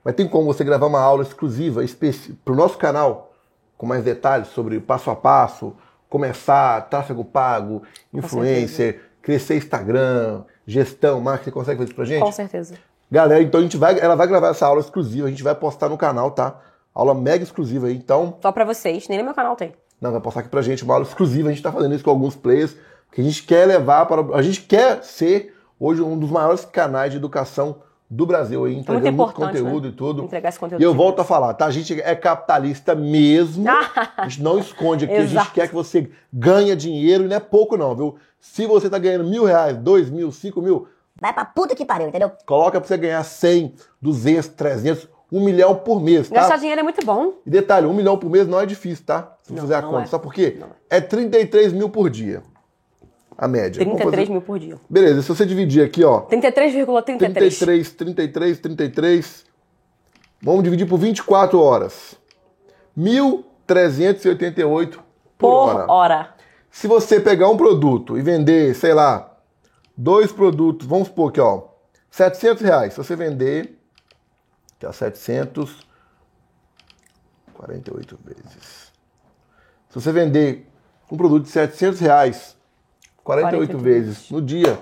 Mas 0.03 0.15
tem 0.15 0.27
como 0.27 0.47
você 0.47 0.65
gravar 0.65 0.87
uma 0.87 1.03
aula 1.03 1.23
exclusiva 1.23 1.85
especi- 1.85 2.33
pro 2.47 2.57
nosso 2.57 2.79
canal, 2.79 3.35
com 3.77 3.85
mais 3.85 4.03
detalhes 4.03 4.49
sobre 4.49 4.79
o 4.79 4.81
passo 4.81 5.11
a 5.11 5.17
passo, 5.17 5.77
começar, 6.11 6.83
tráfego 6.91 7.25
pago, 7.25 7.83
influencer, 8.13 9.01
crescer 9.23 9.57
Instagram, 9.57 10.43
gestão, 10.67 11.21
marketing, 11.21 11.45
você 11.45 11.53
consegue 11.53 11.79
fazer 11.79 11.89
isso 11.89 11.95
pra 11.95 12.05
gente? 12.05 12.23
Com 12.23 12.33
certeza. 12.33 12.75
Galera, 13.11 13.43
então 13.43 13.61
a 13.61 13.63
gente 13.63 13.77
vai, 13.77 13.99
ela 13.99 14.15
vai 14.15 14.27
gravar 14.27 14.49
essa 14.49 14.67
aula 14.67 14.81
exclusiva, 14.81 15.27
a 15.27 15.31
gente 15.31 15.43
vai 15.43 15.55
postar 15.55 15.89
no 15.89 15.97
canal, 15.97 16.33
tá? 16.33 16.61
Aula 16.95 17.15
mega 17.15 17.43
exclusiva 17.43 17.87
aí, 17.87 17.97
então, 17.97 18.37
Só 18.43 18.53
pra 18.53 18.65
vocês, 18.65 19.09
nem 19.09 19.19
no 19.19 19.25
meu 19.25 19.35
canal 19.35 19.57
tem. 19.57 19.73
não, 20.01 20.11
vai 20.13 20.21
postar 20.21 20.41
aqui 20.41 20.49
pra 20.49 20.61
gente 20.63 20.83
uma 20.85 20.95
aula 20.95 21.07
exclusiva, 21.07 21.49
a 21.49 21.53
gente 21.53 21.63
tá 21.63 21.73
fazendo 21.73 21.95
isso 21.95 22.05
com 22.05 22.11
alguns 22.11 22.35
players, 22.35 22.75
que 23.13 23.21
a 23.21 23.25
gente 23.25 23.45
quer 23.45 23.67
levar 23.67 24.07
para, 24.07 24.37
a 24.37 24.43
gente 24.43 24.63
quer 24.63 25.03
ser 25.03 25.55
hoje 25.79 26.03
um 26.03 26.19
dos 26.19 26.31
maiores 26.31 26.65
canais 26.65 27.13
de 27.13 27.19
educação 27.19 27.77
do 28.11 28.27
Brasil 28.27 28.65
aí, 28.65 28.75
entregando 28.77 29.05
muito, 29.07 29.15
importante, 29.15 29.59
conteúdo 29.59 29.85
né? 29.85 29.89
e 29.91 29.93
tudo. 29.93 30.25
Entregar 30.25 30.49
esse 30.49 30.59
conteúdo 30.59 30.81
E 30.81 30.85
eu 30.85 30.93
volto 30.93 31.21
a 31.21 31.25
falar, 31.25 31.55
tá? 31.55 31.67
A 31.67 31.71
gente 31.71 32.01
é 32.01 32.15
capitalista 32.17 32.93
mesmo. 32.93 33.65
A 34.17 34.27
gente 34.27 34.43
não 34.43 34.59
esconde 34.59 35.05
aqui. 35.05 35.15
A 35.15 35.27
gente 35.27 35.51
quer 35.53 35.69
que 35.69 35.75
você 35.75 36.11
ganhe 36.33 36.75
dinheiro 36.75 37.25
e 37.25 37.29
não 37.29 37.37
é 37.37 37.41
pouco, 37.41 37.77
não, 37.77 37.95
viu? 37.95 38.17
Se 38.41 38.67
você 38.67 38.91
tá 38.91 38.99
ganhando 38.99 39.25
mil 39.25 39.45
reais, 39.45 39.77
dois 39.77 40.11
mil, 40.11 40.33
cinco 40.33 40.61
mil, 40.61 40.89
Vai 41.21 41.33
pra 41.33 41.45
puta 41.45 41.75
que 41.77 41.85
pariu, 41.85 42.09
entendeu? 42.09 42.33
coloca 42.47 42.81
pra 42.81 42.89
você 42.89 42.97
ganhar 42.97 43.23
100, 43.23 43.75
200, 44.01 44.49
300, 44.49 45.07
um 45.31 45.45
milhão 45.45 45.75
por 45.77 46.01
mês, 46.01 46.29
tá? 46.31 46.37
Gastar 46.37 46.57
dinheiro 46.57 46.81
é 46.81 46.83
muito 46.83 47.05
bom. 47.05 47.35
E 47.47 47.51
detalhe, 47.51 47.87
um 47.87 47.93
milhão 47.93 48.17
por 48.17 48.31
mês 48.31 48.49
não 48.49 48.59
é 48.59 48.65
difícil, 48.67 49.05
tá? 49.05 49.37
Se 49.43 49.51
você 49.51 49.55
Não, 49.55 49.63
fizer 49.63 49.77
a 49.77 49.83
conta. 49.83 50.03
é. 50.03 50.07
Sabe 50.07 50.23
por 50.25 50.33
quê? 50.33 50.57
Não 50.59 50.69
É 50.89 51.01
33 51.01 51.73
mil 51.75 51.91
por 51.91 52.09
dia. 52.11 52.43
A 53.43 53.49
média. 53.49 53.83
Vamos 53.83 53.97
33 53.99 54.29
fazer- 54.29 54.33
mil 54.33 54.43
por 54.43 54.59
dia. 54.59 54.79
Beleza, 54.91 55.23
se 55.23 55.29
você 55.29 55.47
dividir 55.47 55.83
aqui, 55.83 56.05
ó. 56.05 56.21
33,33. 56.27 57.59
33, 57.59 57.91
33, 57.95 58.59
33. 58.61 59.47
Vamos 60.43 60.63
dividir 60.63 60.87
por 60.87 60.99
24 60.99 61.59
horas. 61.59 62.17
1.388 62.99 64.99
por, 65.39 65.49
Por 65.49 65.49
hora. 65.49 65.91
hora. 65.91 66.35
Se 66.71 66.87
você 66.87 67.19
pegar 67.19 67.49
um 67.49 67.57
produto 67.57 68.19
e 68.19 68.23
vender, 68.23 68.75
sei 68.75 68.93
lá, 68.93 69.35
dois 69.97 70.31
produtos, 70.31 70.87
vamos 70.87 71.09
supor 71.09 71.33
que, 71.33 71.41
ó, 71.41 71.63
700 72.11 72.63
reais. 72.63 72.93
Se 72.93 72.99
você 72.99 73.17
vender, 73.17 73.79
que 74.79 74.85
é 74.85 74.93
700, 74.93 75.79
48 77.55 78.19
vezes. 78.23 78.93
Se 79.89 79.95
você 79.95 80.13
vender 80.13 80.69
um 81.11 81.17
produto 81.17 81.45
de 81.45 81.51
700 81.51 82.01
reais, 82.01 82.60
48 83.25 83.67
48 83.73 83.79
vezes 83.79 84.31
no 84.31 84.41
dia, 84.43 84.79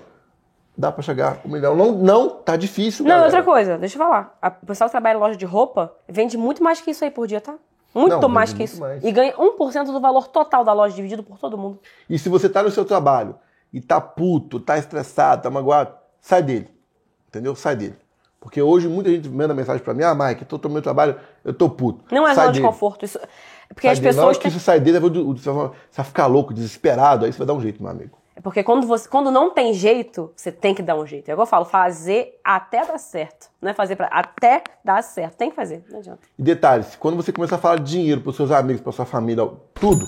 dá 0.77 0.91
pra 0.93 1.03
chegar 1.03 1.41
um 1.45 1.49
milhão. 1.51 1.75
Não, 1.77 1.93
não 1.93 2.29
tá 2.31 2.57
difícil, 2.57 3.05
Não, 3.05 3.11
galera. 3.11 3.27
outra 3.27 3.43
coisa, 3.43 3.79
deixa 3.79 3.97
eu 3.97 3.99
falar. 4.03 4.37
A- 4.41 4.53
O 4.63 4.67
pessoal 4.67 4.89
que 4.89 4.93
trabalha 4.93 5.17
em 5.17 5.21
loja 5.21 5.37
de 5.37 5.45
roupa 5.45 5.93
vende 6.09 6.37
muito 6.37 6.63
mais 6.63 6.81
que 6.81 6.91
isso 6.91 7.05
aí 7.05 7.11
por 7.11 7.27
dia, 7.27 7.41
tá? 7.41 7.55
Muito 7.95 8.21
Não, 8.21 8.29
mais 8.29 8.53
que 8.53 8.59
muito 8.61 8.71
isso. 8.73 8.81
mais. 8.81 9.03
E 9.03 9.11
ganha 9.11 9.35
1% 9.37 9.87
do 9.93 10.01
valor 10.01 10.29
total 10.29 10.63
da 10.63 10.73
loja 10.73 10.95
dividido 10.95 11.23
por 11.23 11.39
todo 11.39 11.57
mundo. 11.59 11.79
E 12.09 12.19
se 12.19 12.29
você 12.29 12.47
está 12.47 12.63
no 12.63 12.71
seu 12.71 12.85
trabalho 12.85 13.35
e 13.73 13.81
tá 13.81 14.01
puto, 14.01 14.61
tá 14.61 14.77
estressado, 14.79 15.43
tá 15.43 15.51
magoado, 15.51 15.93
sai 16.21 16.43
dele. 16.43 16.69
Entendeu? 17.29 17.55
Sai 17.57 17.75
dele. 17.77 17.97
Porque 18.41 18.63
hoje 18.63 18.87
muita 18.89 19.11
gente 19.11 19.29
manda 19.29 19.53
mensagem 19.53 19.83
pra 19.83 19.93
mim, 19.95 20.05
ah, 20.05 20.15
Mike, 20.15 20.45
tô 20.45 20.61
no 20.63 20.71
meu 20.75 20.83
trabalho, 20.83 21.17
eu 21.45 21.53
tô 21.53 21.69
puto. 21.69 22.05
Não 22.15 22.27
é 22.29 22.35
zona 22.35 22.53
de 22.53 22.61
conforto. 22.61 23.05
Isso... 23.05 23.19
Porque 23.69 23.87
Sai 23.87 23.93
as 23.95 23.99
dele. 23.99 24.15
Pessoas. 24.15 24.37
que 24.37 24.43
têm- 24.45 24.51
isso 24.51 24.61
sai 24.61 24.81
dele, 24.81 24.99
você 25.01 25.51
vai 25.51 26.07
ficar 26.07 26.27
louco, 26.27 26.55
desesperado, 26.55 27.25
aí 27.27 27.33
você 27.33 27.39
vai 27.39 27.47
dar 27.47 27.53
um 27.55 27.61
jeito, 27.61 27.83
meu 27.83 27.91
amigo. 27.91 28.18
É 28.39 28.41
Porque 28.41 28.63
quando, 28.63 28.87
você, 28.87 29.09
quando 29.09 29.33
não 29.33 29.51
tem 29.51 29.75
jeito, 29.75 30.33
você 30.37 30.53
tem 30.53 30.73
que 30.73 30.81
dar 30.81 30.95
um 30.95 31.05
jeito. 31.05 31.29
É 31.29 31.33
igual 31.33 31.45
eu 31.45 31.51
falo, 31.51 31.65
fazer 31.65 32.39
até 32.45 32.87
dar 32.87 32.97
certo. 32.97 33.51
Não 33.61 33.71
é 33.71 33.75
fazer 33.75 33.97
pra. 33.97 34.07
Até 34.07 34.63
dar 34.85 35.03
certo. 35.03 35.37
Tem 35.37 35.51
que 35.51 35.57
fazer, 35.57 35.85
não 35.91 35.99
adianta. 35.99 36.21
E 36.39 36.43
detalhes, 36.43 36.95
quando 36.95 37.17
você 37.17 37.33
começar 37.33 37.57
a 37.57 37.59
falar 37.59 37.81
de 37.81 37.91
dinheiro 37.91 38.21
para 38.21 38.33
seus 38.33 38.53
amigos, 38.53 38.81
para 38.81 38.93
sua 38.93 39.05
família, 39.05 39.45
tudo, 39.75 40.07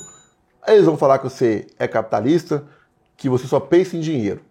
aí 0.62 0.76
eles 0.76 0.86
vão 0.86 0.96
falar 0.96 1.18
que 1.18 1.24
você 1.24 1.66
é 1.76 1.88
capitalista, 1.88 2.64
que 3.16 3.28
você 3.28 3.48
só 3.48 3.58
pensa 3.58 3.96
em 3.96 4.00
dinheiro. 4.00 4.42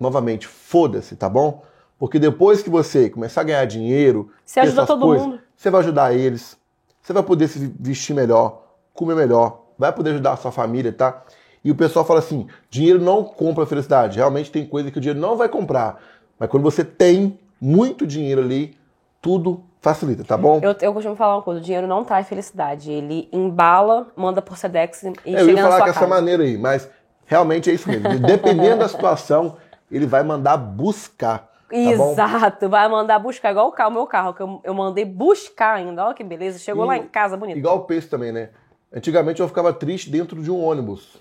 Novamente, 0.00 0.46
foda-se, 0.46 1.14
tá 1.14 1.28
bom? 1.28 1.62
Porque 1.98 2.18
depois 2.18 2.62
que 2.62 2.70
você 2.70 3.10
começar 3.10 3.42
a 3.42 3.44
ganhar 3.44 3.64
dinheiro, 3.66 4.30
Você 4.46 4.60
ajuda 4.60 4.86
todo 4.86 5.06
mundo. 5.06 5.40
Você 5.54 5.68
vai 5.68 5.80
ajudar 5.82 6.14
eles, 6.14 6.56
você 7.02 7.12
vai 7.12 7.22
poder 7.22 7.48
se 7.48 7.70
vestir 7.78 8.14
melhor, 8.14 8.62
comer 8.94 9.14
melhor, 9.14 9.66
vai 9.76 9.92
poder 9.92 10.10
ajudar 10.10 10.32
a 10.32 10.36
sua 10.36 10.52
família, 10.52 10.90
tá? 10.90 11.22
E 11.64 11.70
o 11.70 11.74
pessoal 11.74 12.04
fala 12.04 12.20
assim: 12.20 12.46
dinheiro 12.70 13.00
não 13.00 13.24
compra 13.24 13.66
felicidade. 13.66 14.16
Realmente 14.18 14.50
tem 14.50 14.64
coisa 14.66 14.90
que 14.90 14.98
o 14.98 15.00
dinheiro 15.00 15.20
não 15.20 15.36
vai 15.36 15.48
comprar. 15.48 16.00
Mas 16.38 16.48
quando 16.48 16.62
você 16.62 16.84
tem 16.84 17.38
muito 17.60 18.06
dinheiro 18.06 18.40
ali, 18.40 18.76
tudo 19.20 19.62
facilita, 19.80 20.24
tá 20.24 20.36
bom? 20.36 20.60
Eu, 20.62 20.74
eu 20.80 20.92
costumo 20.92 21.16
falar 21.16 21.36
uma 21.36 21.42
coisa: 21.42 21.60
o 21.60 21.64
dinheiro 21.64 21.86
não 21.86 22.04
traz 22.04 22.28
felicidade. 22.28 22.90
Ele 22.90 23.28
embala, 23.32 24.06
manda 24.16 24.40
por 24.40 24.56
Sedex 24.56 25.02
e 25.02 25.08
É, 25.34 25.40
eu 25.42 25.50
ia 25.50 25.56
falar 25.62 25.80
dessa 25.80 25.94
casa. 26.00 26.06
maneira 26.06 26.42
aí, 26.42 26.56
mas 26.56 26.88
realmente 27.26 27.70
é 27.70 27.74
isso 27.74 27.88
mesmo. 27.88 28.18
Dependendo 28.20 28.78
da 28.78 28.88
situação, 28.88 29.56
ele 29.90 30.06
vai 30.06 30.22
mandar 30.22 30.56
buscar. 30.56 31.48
Tá 31.68 31.96
bom? 31.98 32.12
Exato, 32.12 32.66
vai 32.70 32.88
mandar 32.88 33.18
buscar, 33.18 33.50
igual 33.50 33.68
o 33.68 33.72
carro, 33.72 33.90
meu 33.90 34.06
carro, 34.06 34.32
que 34.32 34.40
eu, 34.40 34.58
eu 34.64 34.72
mandei 34.72 35.04
buscar 35.04 35.74
ainda. 35.74 36.02
Olha 36.06 36.14
que 36.14 36.24
beleza, 36.24 36.58
chegou 36.58 36.84
E- 36.84 36.88
lá 36.88 36.96
em 36.96 37.06
casa 37.06 37.36
bonito. 37.36 37.58
Igual 37.58 37.76
o 37.76 37.80
peixe 37.80 38.06
também, 38.08 38.32
né? 38.32 38.48
Antigamente 38.90 39.40
eu 39.42 39.48
ficava 39.48 39.70
triste 39.70 40.08
dentro 40.08 40.40
de 40.42 40.50
um 40.50 40.64
ônibus. 40.64 41.18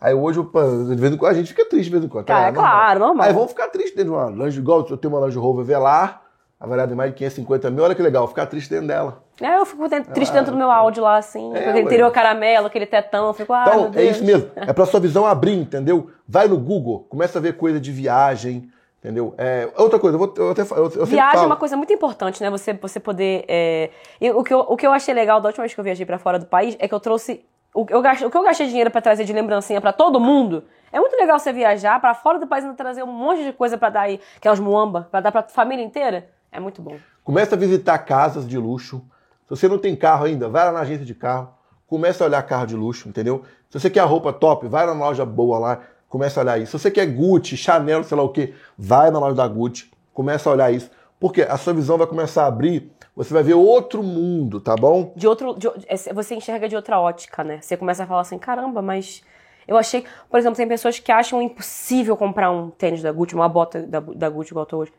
Aí 0.00 0.14
hoje, 0.14 0.42
pô, 0.42 0.60
de 0.62 0.94
vez 0.96 1.12
em 1.12 1.16
quando, 1.16 1.32
a 1.32 1.34
gente 1.34 1.48
fica 1.48 1.68
triste 1.68 1.84
de 1.86 1.90
vez 1.90 2.04
em 2.04 2.08
quando. 2.08 2.30
Ah, 2.30 2.48
é 2.48 2.52
claro, 2.52 3.00
normal. 3.00 3.26
Aí 3.26 3.32
vamos 3.34 3.50
ficar 3.50 3.68
triste 3.68 3.94
dentro 3.94 4.12
de 4.12 4.16
uma 4.18 4.30
Land 4.30 4.58
igual 4.58 4.86
eu 4.88 4.96
tenho 4.96 5.12
uma 5.12 5.20
Land 5.20 5.36
Rover 5.36 5.64
Velar, 5.64 6.22
avaliada 6.58 6.92
em 6.92 6.96
mais 6.96 7.10
de 7.10 7.16
550 7.18 7.70
mil, 7.70 7.84
olha 7.84 7.94
que 7.94 8.02
legal, 8.02 8.26
ficar 8.26 8.46
triste 8.46 8.70
dentro 8.70 8.86
dela. 8.86 9.22
É, 9.40 9.58
eu 9.58 9.66
fico 9.66 9.86
dentro- 9.88 10.12
triste 10.12 10.32
dentro 10.32 10.52
do 10.52 10.56
meu 10.58 10.70
áudio 10.70 11.02
lá, 11.02 11.16
assim, 11.16 11.50
É, 11.54 11.62
com 11.62 11.70
aquele 11.70 11.84
interior 11.86 12.10
caramelo, 12.10 12.66
aquele 12.66 12.86
tetão, 12.86 13.26
eu 13.28 13.32
fico, 13.34 13.52
ah, 13.52 13.64
Então, 13.66 13.90
é 13.94 14.04
isso 14.04 14.24
mesmo. 14.24 14.50
É 14.56 14.72
pra 14.72 14.86
sua 14.86 15.00
visão 15.00 15.26
abrir, 15.26 15.54
entendeu? 15.58 16.10
Vai 16.26 16.48
no 16.48 16.56
Google, 16.58 17.00
começa 17.08 17.38
a 17.38 17.42
ver 17.42 17.56
coisa 17.56 17.78
de 17.80 17.90
viagem, 17.92 18.70
entendeu? 19.02 19.34
É, 19.38 19.68
outra 19.76 19.98
coisa, 19.98 20.14
eu, 20.16 20.18
vou, 20.18 20.32
eu 20.36 20.50
até 20.50 20.60
eu, 20.62 20.90
eu 20.96 21.06
Viagem 21.06 21.30
é 21.30 21.36
falo. 21.36 21.46
uma 21.46 21.56
coisa 21.56 21.76
muito 21.76 21.92
importante, 21.92 22.42
né? 22.42 22.50
Você, 22.50 22.72
você 22.74 23.00
poder. 23.00 23.44
é, 23.48 23.90
o, 24.34 24.42
que 24.44 24.52
eu, 24.52 24.60
o 24.60 24.76
que 24.76 24.86
eu 24.86 24.92
achei 24.92 25.14
legal 25.14 25.40
da 25.40 25.48
última 25.48 25.62
vez 25.62 25.72
que 25.74 25.80
eu 25.80 25.84
viajei 25.84 26.04
pra 26.06 26.18
fora 26.18 26.38
do 26.38 26.46
país 26.46 26.76
é 26.78 26.86
que 26.88 26.94
eu 26.94 27.00
trouxe. 27.00 27.42
O, 27.74 27.86
eu 27.88 28.02
gastei, 28.02 28.26
o 28.26 28.30
que 28.30 28.36
eu 28.36 28.42
gastei 28.42 28.66
dinheiro 28.66 28.90
pra 28.90 29.00
trazer 29.00 29.24
de 29.24 29.32
lembrancinha 29.32 29.80
pra 29.80 29.92
todo 29.92 30.18
mundo. 30.18 30.64
É 30.92 30.98
muito 30.98 31.16
legal 31.16 31.38
você 31.38 31.52
viajar 31.52 32.00
pra 32.00 32.14
fora 32.14 32.38
do 32.38 32.46
país 32.46 32.64
e 32.64 32.72
trazer 32.74 33.02
um 33.04 33.12
monte 33.12 33.44
de 33.44 33.52
coisa 33.52 33.78
pra 33.78 33.90
dar 33.90 34.02
aí, 34.02 34.20
que 34.40 34.48
é 34.48 34.52
os 34.52 34.58
muamba, 34.58 35.06
pra 35.10 35.20
dar 35.20 35.30
pra 35.30 35.42
família 35.44 35.84
inteira. 35.84 36.28
É 36.50 36.58
muito 36.58 36.82
bom. 36.82 36.96
Começa 37.22 37.54
a 37.54 37.58
visitar 37.58 37.96
casas 37.98 38.46
de 38.46 38.58
luxo. 38.58 39.04
Se 39.44 39.50
você 39.50 39.68
não 39.68 39.78
tem 39.78 39.94
carro 39.94 40.24
ainda, 40.24 40.48
vai 40.48 40.64
lá 40.64 40.72
na 40.72 40.80
agência 40.80 41.04
de 41.04 41.14
carro. 41.14 41.50
Começa 41.86 42.24
a 42.24 42.26
olhar 42.26 42.42
carro 42.42 42.66
de 42.66 42.74
luxo, 42.74 43.08
entendeu? 43.08 43.44
Se 43.68 43.78
você 43.78 43.88
quer 43.88 44.02
roupa 44.02 44.32
top, 44.32 44.66
vai 44.66 44.84
na 44.86 44.92
loja 44.92 45.24
boa 45.24 45.58
lá. 45.58 45.80
Começa 46.08 46.40
a 46.40 46.42
olhar 46.42 46.60
isso. 46.60 46.76
Se 46.76 46.82
você 46.82 46.90
quer 46.90 47.06
Gucci, 47.06 47.56
Chanel, 47.56 48.02
sei 48.02 48.16
lá 48.16 48.22
o 48.24 48.30
quê, 48.30 48.52
vai 48.76 49.12
na 49.12 49.20
loja 49.20 49.36
da 49.36 49.46
Gucci. 49.46 49.90
Começa 50.12 50.50
a 50.50 50.52
olhar 50.52 50.72
isso. 50.72 50.90
Porque 51.20 51.42
a 51.42 51.56
sua 51.58 51.74
visão 51.74 51.98
vai 51.98 52.06
começar 52.06 52.44
a 52.44 52.46
abrir. 52.46 52.90
Você 53.14 53.32
vai 53.34 53.42
ver 53.42 53.54
outro 53.54 54.02
mundo, 54.02 54.58
tá 54.60 54.74
bom? 54.74 55.12
De 55.14 55.28
outro. 55.28 55.54
de- 55.58 55.68
é, 55.86 55.96
você 56.14 56.34
enxerga 56.34 56.66
de 56.66 56.74
outra 56.74 56.98
ótica, 56.98 57.44
né? 57.44 57.60
Você 57.60 57.76
começa 57.76 58.02
a 58.04 58.06
falar 58.06 58.22
assim, 58.22 58.38
caramba, 58.38 58.80
mas. 58.80 59.22
Eu 59.68 59.76
achei. 59.76 60.04
Por 60.30 60.38
exemplo, 60.38 60.56
tem 60.56 60.66
pessoas 60.66 60.98
que 60.98 61.12
acham 61.12 61.42
impossível 61.42 62.16
comprar 62.16 62.50
um 62.50 62.70
tênis 62.70 63.02
da 63.02 63.12
Gucci, 63.12 63.34
uma 63.34 63.48
bota 63.48 63.82
da, 63.82 64.00
da 64.00 64.30
Gucci 64.30 64.52
igual 64.52 64.62
eu 64.64 64.68
tô 64.68 64.78
hoje. 64.78 64.92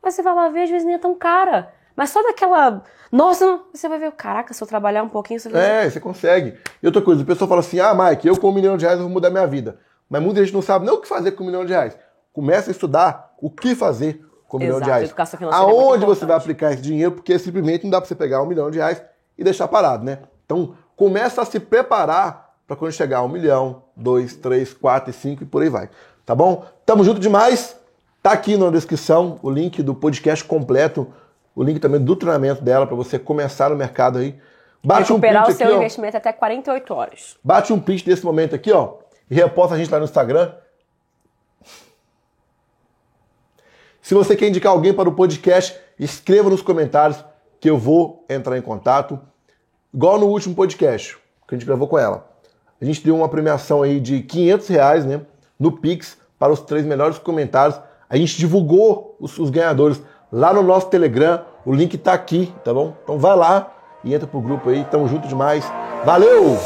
Mas 0.00 0.14
você 0.14 0.22
vai 0.22 0.34
lá 0.34 0.48
ver, 0.48 0.62
às 0.62 0.70
vezes 0.70 0.86
nem 0.86 0.94
é 0.94 0.98
tão 0.98 1.14
cara. 1.14 1.72
Mas 1.96 2.10
só 2.10 2.22
daquela. 2.22 2.82
Nossa, 3.10 3.60
você 3.72 3.88
vai 3.88 3.98
ver, 3.98 4.12
caraca, 4.12 4.54
se 4.54 4.62
eu 4.62 4.66
trabalhar 4.68 5.02
um 5.02 5.08
pouquinho, 5.08 5.40
você 5.40 5.48
vai 5.48 5.86
É, 5.86 5.90
você 5.90 5.98
consegue. 6.00 6.56
E 6.82 6.86
outra 6.86 7.02
coisa, 7.02 7.22
o 7.22 7.26
pessoal 7.26 7.48
fala 7.48 7.60
assim: 7.60 7.80
ah, 7.80 7.92
Mike, 7.94 8.28
eu 8.28 8.38
com 8.38 8.48
um 8.50 8.54
milhão 8.54 8.76
de 8.76 8.84
reais 8.84 8.98
eu 9.00 9.04
vou 9.06 9.12
mudar 9.12 9.30
minha 9.30 9.46
vida. 9.46 9.78
Mas 10.08 10.22
muita 10.22 10.44
gente 10.44 10.54
não 10.54 10.62
sabe 10.62 10.84
nem 10.86 10.94
o 10.94 11.00
que 11.00 11.08
fazer 11.08 11.32
com 11.32 11.42
um 11.42 11.46
milhão 11.46 11.64
de 11.64 11.72
reais. 11.72 11.96
Começa 12.32 12.70
a 12.70 12.72
estudar 12.72 13.34
o 13.40 13.50
que 13.50 13.74
fazer 13.74 14.24
com 14.58 14.64
um 14.64 14.66
milhão 14.66 14.80
de 14.80 14.86
reais. 14.86 15.12
é 15.12 15.44
Aonde 15.50 16.06
você 16.06 16.24
vai 16.24 16.36
aplicar 16.36 16.72
esse 16.72 16.82
dinheiro, 16.82 17.12
porque 17.12 17.38
simplesmente 17.38 17.84
não 17.84 17.90
dá 17.90 18.00
pra 18.00 18.06
você 18.06 18.14
pegar 18.14 18.42
um 18.42 18.46
milhão 18.46 18.70
de 18.70 18.78
reais 18.78 19.02
e 19.36 19.42
deixar 19.42 19.66
parado, 19.66 20.04
né? 20.04 20.20
Então, 20.44 20.74
começa 20.96 21.42
a 21.42 21.44
se 21.44 21.58
preparar 21.58 22.54
para 22.66 22.76
quando 22.76 22.92
chegar 22.92 23.18
a 23.18 23.22
um 23.22 23.28
milhão, 23.28 23.82
dois, 23.96 24.36
três, 24.36 24.72
quatro 24.72 25.10
e 25.10 25.12
cinco 25.12 25.42
e 25.42 25.46
por 25.46 25.62
aí 25.62 25.68
vai. 25.68 25.90
Tá 26.24 26.34
bom? 26.34 26.64
Tamo 26.86 27.04
junto 27.04 27.20
demais. 27.20 27.76
Tá 28.22 28.32
aqui 28.32 28.56
na 28.56 28.70
descrição 28.70 29.38
o 29.42 29.50
link 29.50 29.82
do 29.82 29.94
podcast 29.94 30.44
completo, 30.44 31.12
o 31.54 31.62
link 31.62 31.78
também 31.78 32.00
do 32.00 32.16
treinamento 32.16 32.62
dela 32.62 32.86
para 32.86 32.96
você 32.96 33.18
começar 33.18 33.70
no 33.70 33.76
mercado 33.76 34.18
aí. 34.18 34.38
Bate 34.82 35.12
um 35.12 35.16
recuperar 35.16 35.42
o 35.42 35.46
print 35.46 35.58
seu 35.58 35.66
aqui, 35.66 35.74
ó. 35.74 35.78
investimento 35.78 36.16
até 36.16 36.32
48 36.32 36.94
horas. 36.94 37.36
Bate 37.42 37.72
um 37.72 37.80
print 37.80 38.04
desse 38.04 38.24
momento 38.24 38.54
aqui, 38.54 38.70
ó. 38.72 38.94
E 39.30 39.34
reposta 39.34 39.74
a 39.74 39.78
gente 39.78 39.90
lá 39.90 39.98
no 39.98 40.04
Instagram. 40.04 40.52
Se 44.04 44.12
você 44.12 44.36
quer 44.36 44.48
indicar 44.48 44.70
alguém 44.70 44.92
para 44.92 45.08
o 45.08 45.12
podcast, 45.12 45.80
escreva 45.98 46.50
nos 46.50 46.60
comentários 46.60 47.24
que 47.58 47.70
eu 47.70 47.78
vou 47.78 48.22
entrar 48.28 48.58
em 48.58 48.60
contato. 48.60 49.18
Igual 49.94 50.18
no 50.18 50.26
último 50.26 50.54
podcast 50.54 51.16
que 51.48 51.54
a 51.54 51.58
gente 51.58 51.66
gravou 51.66 51.88
com 51.88 51.98
ela. 51.98 52.28
A 52.78 52.84
gente 52.84 53.02
deu 53.02 53.16
uma 53.16 53.30
premiação 53.30 53.80
aí 53.80 53.98
de 53.98 54.20
500 54.20 54.68
reais, 54.68 55.06
né? 55.06 55.22
No 55.58 55.72
Pix 55.72 56.18
para 56.38 56.52
os 56.52 56.60
três 56.60 56.84
melhores 56.84 57.16
comentários. 57.16 57.80
A 58.06 58.18
gente 58.18 58.36
divulgou 58.36 59.16
os, 59.18 59.38
os 59.38 59.48
ganhadores 59.48 60.02
lá 60.30 60.52
no 60.52 60.62
nosso 60.62 60.90
Telegram. 60.90 61.42
O 61.64 61.72
link 61.72 61.96
tá 61.96 62.12
aqui, 62.12 62.52
tá 62.62 62.74
bom? 62.74 62.94
Então 63.02 63.18
vai 63.18 63.34
lá 63.34 63.72
e 64.04 64.12
entra 64.12 64.28
pro 64.28 64.38
grupo 64.38 64.68
aí. 64.68 64.84
Tamo 64.84 65.08
junto 65.08 65.26
demais. 65.26 65.64
Valeu! 66.04 66.58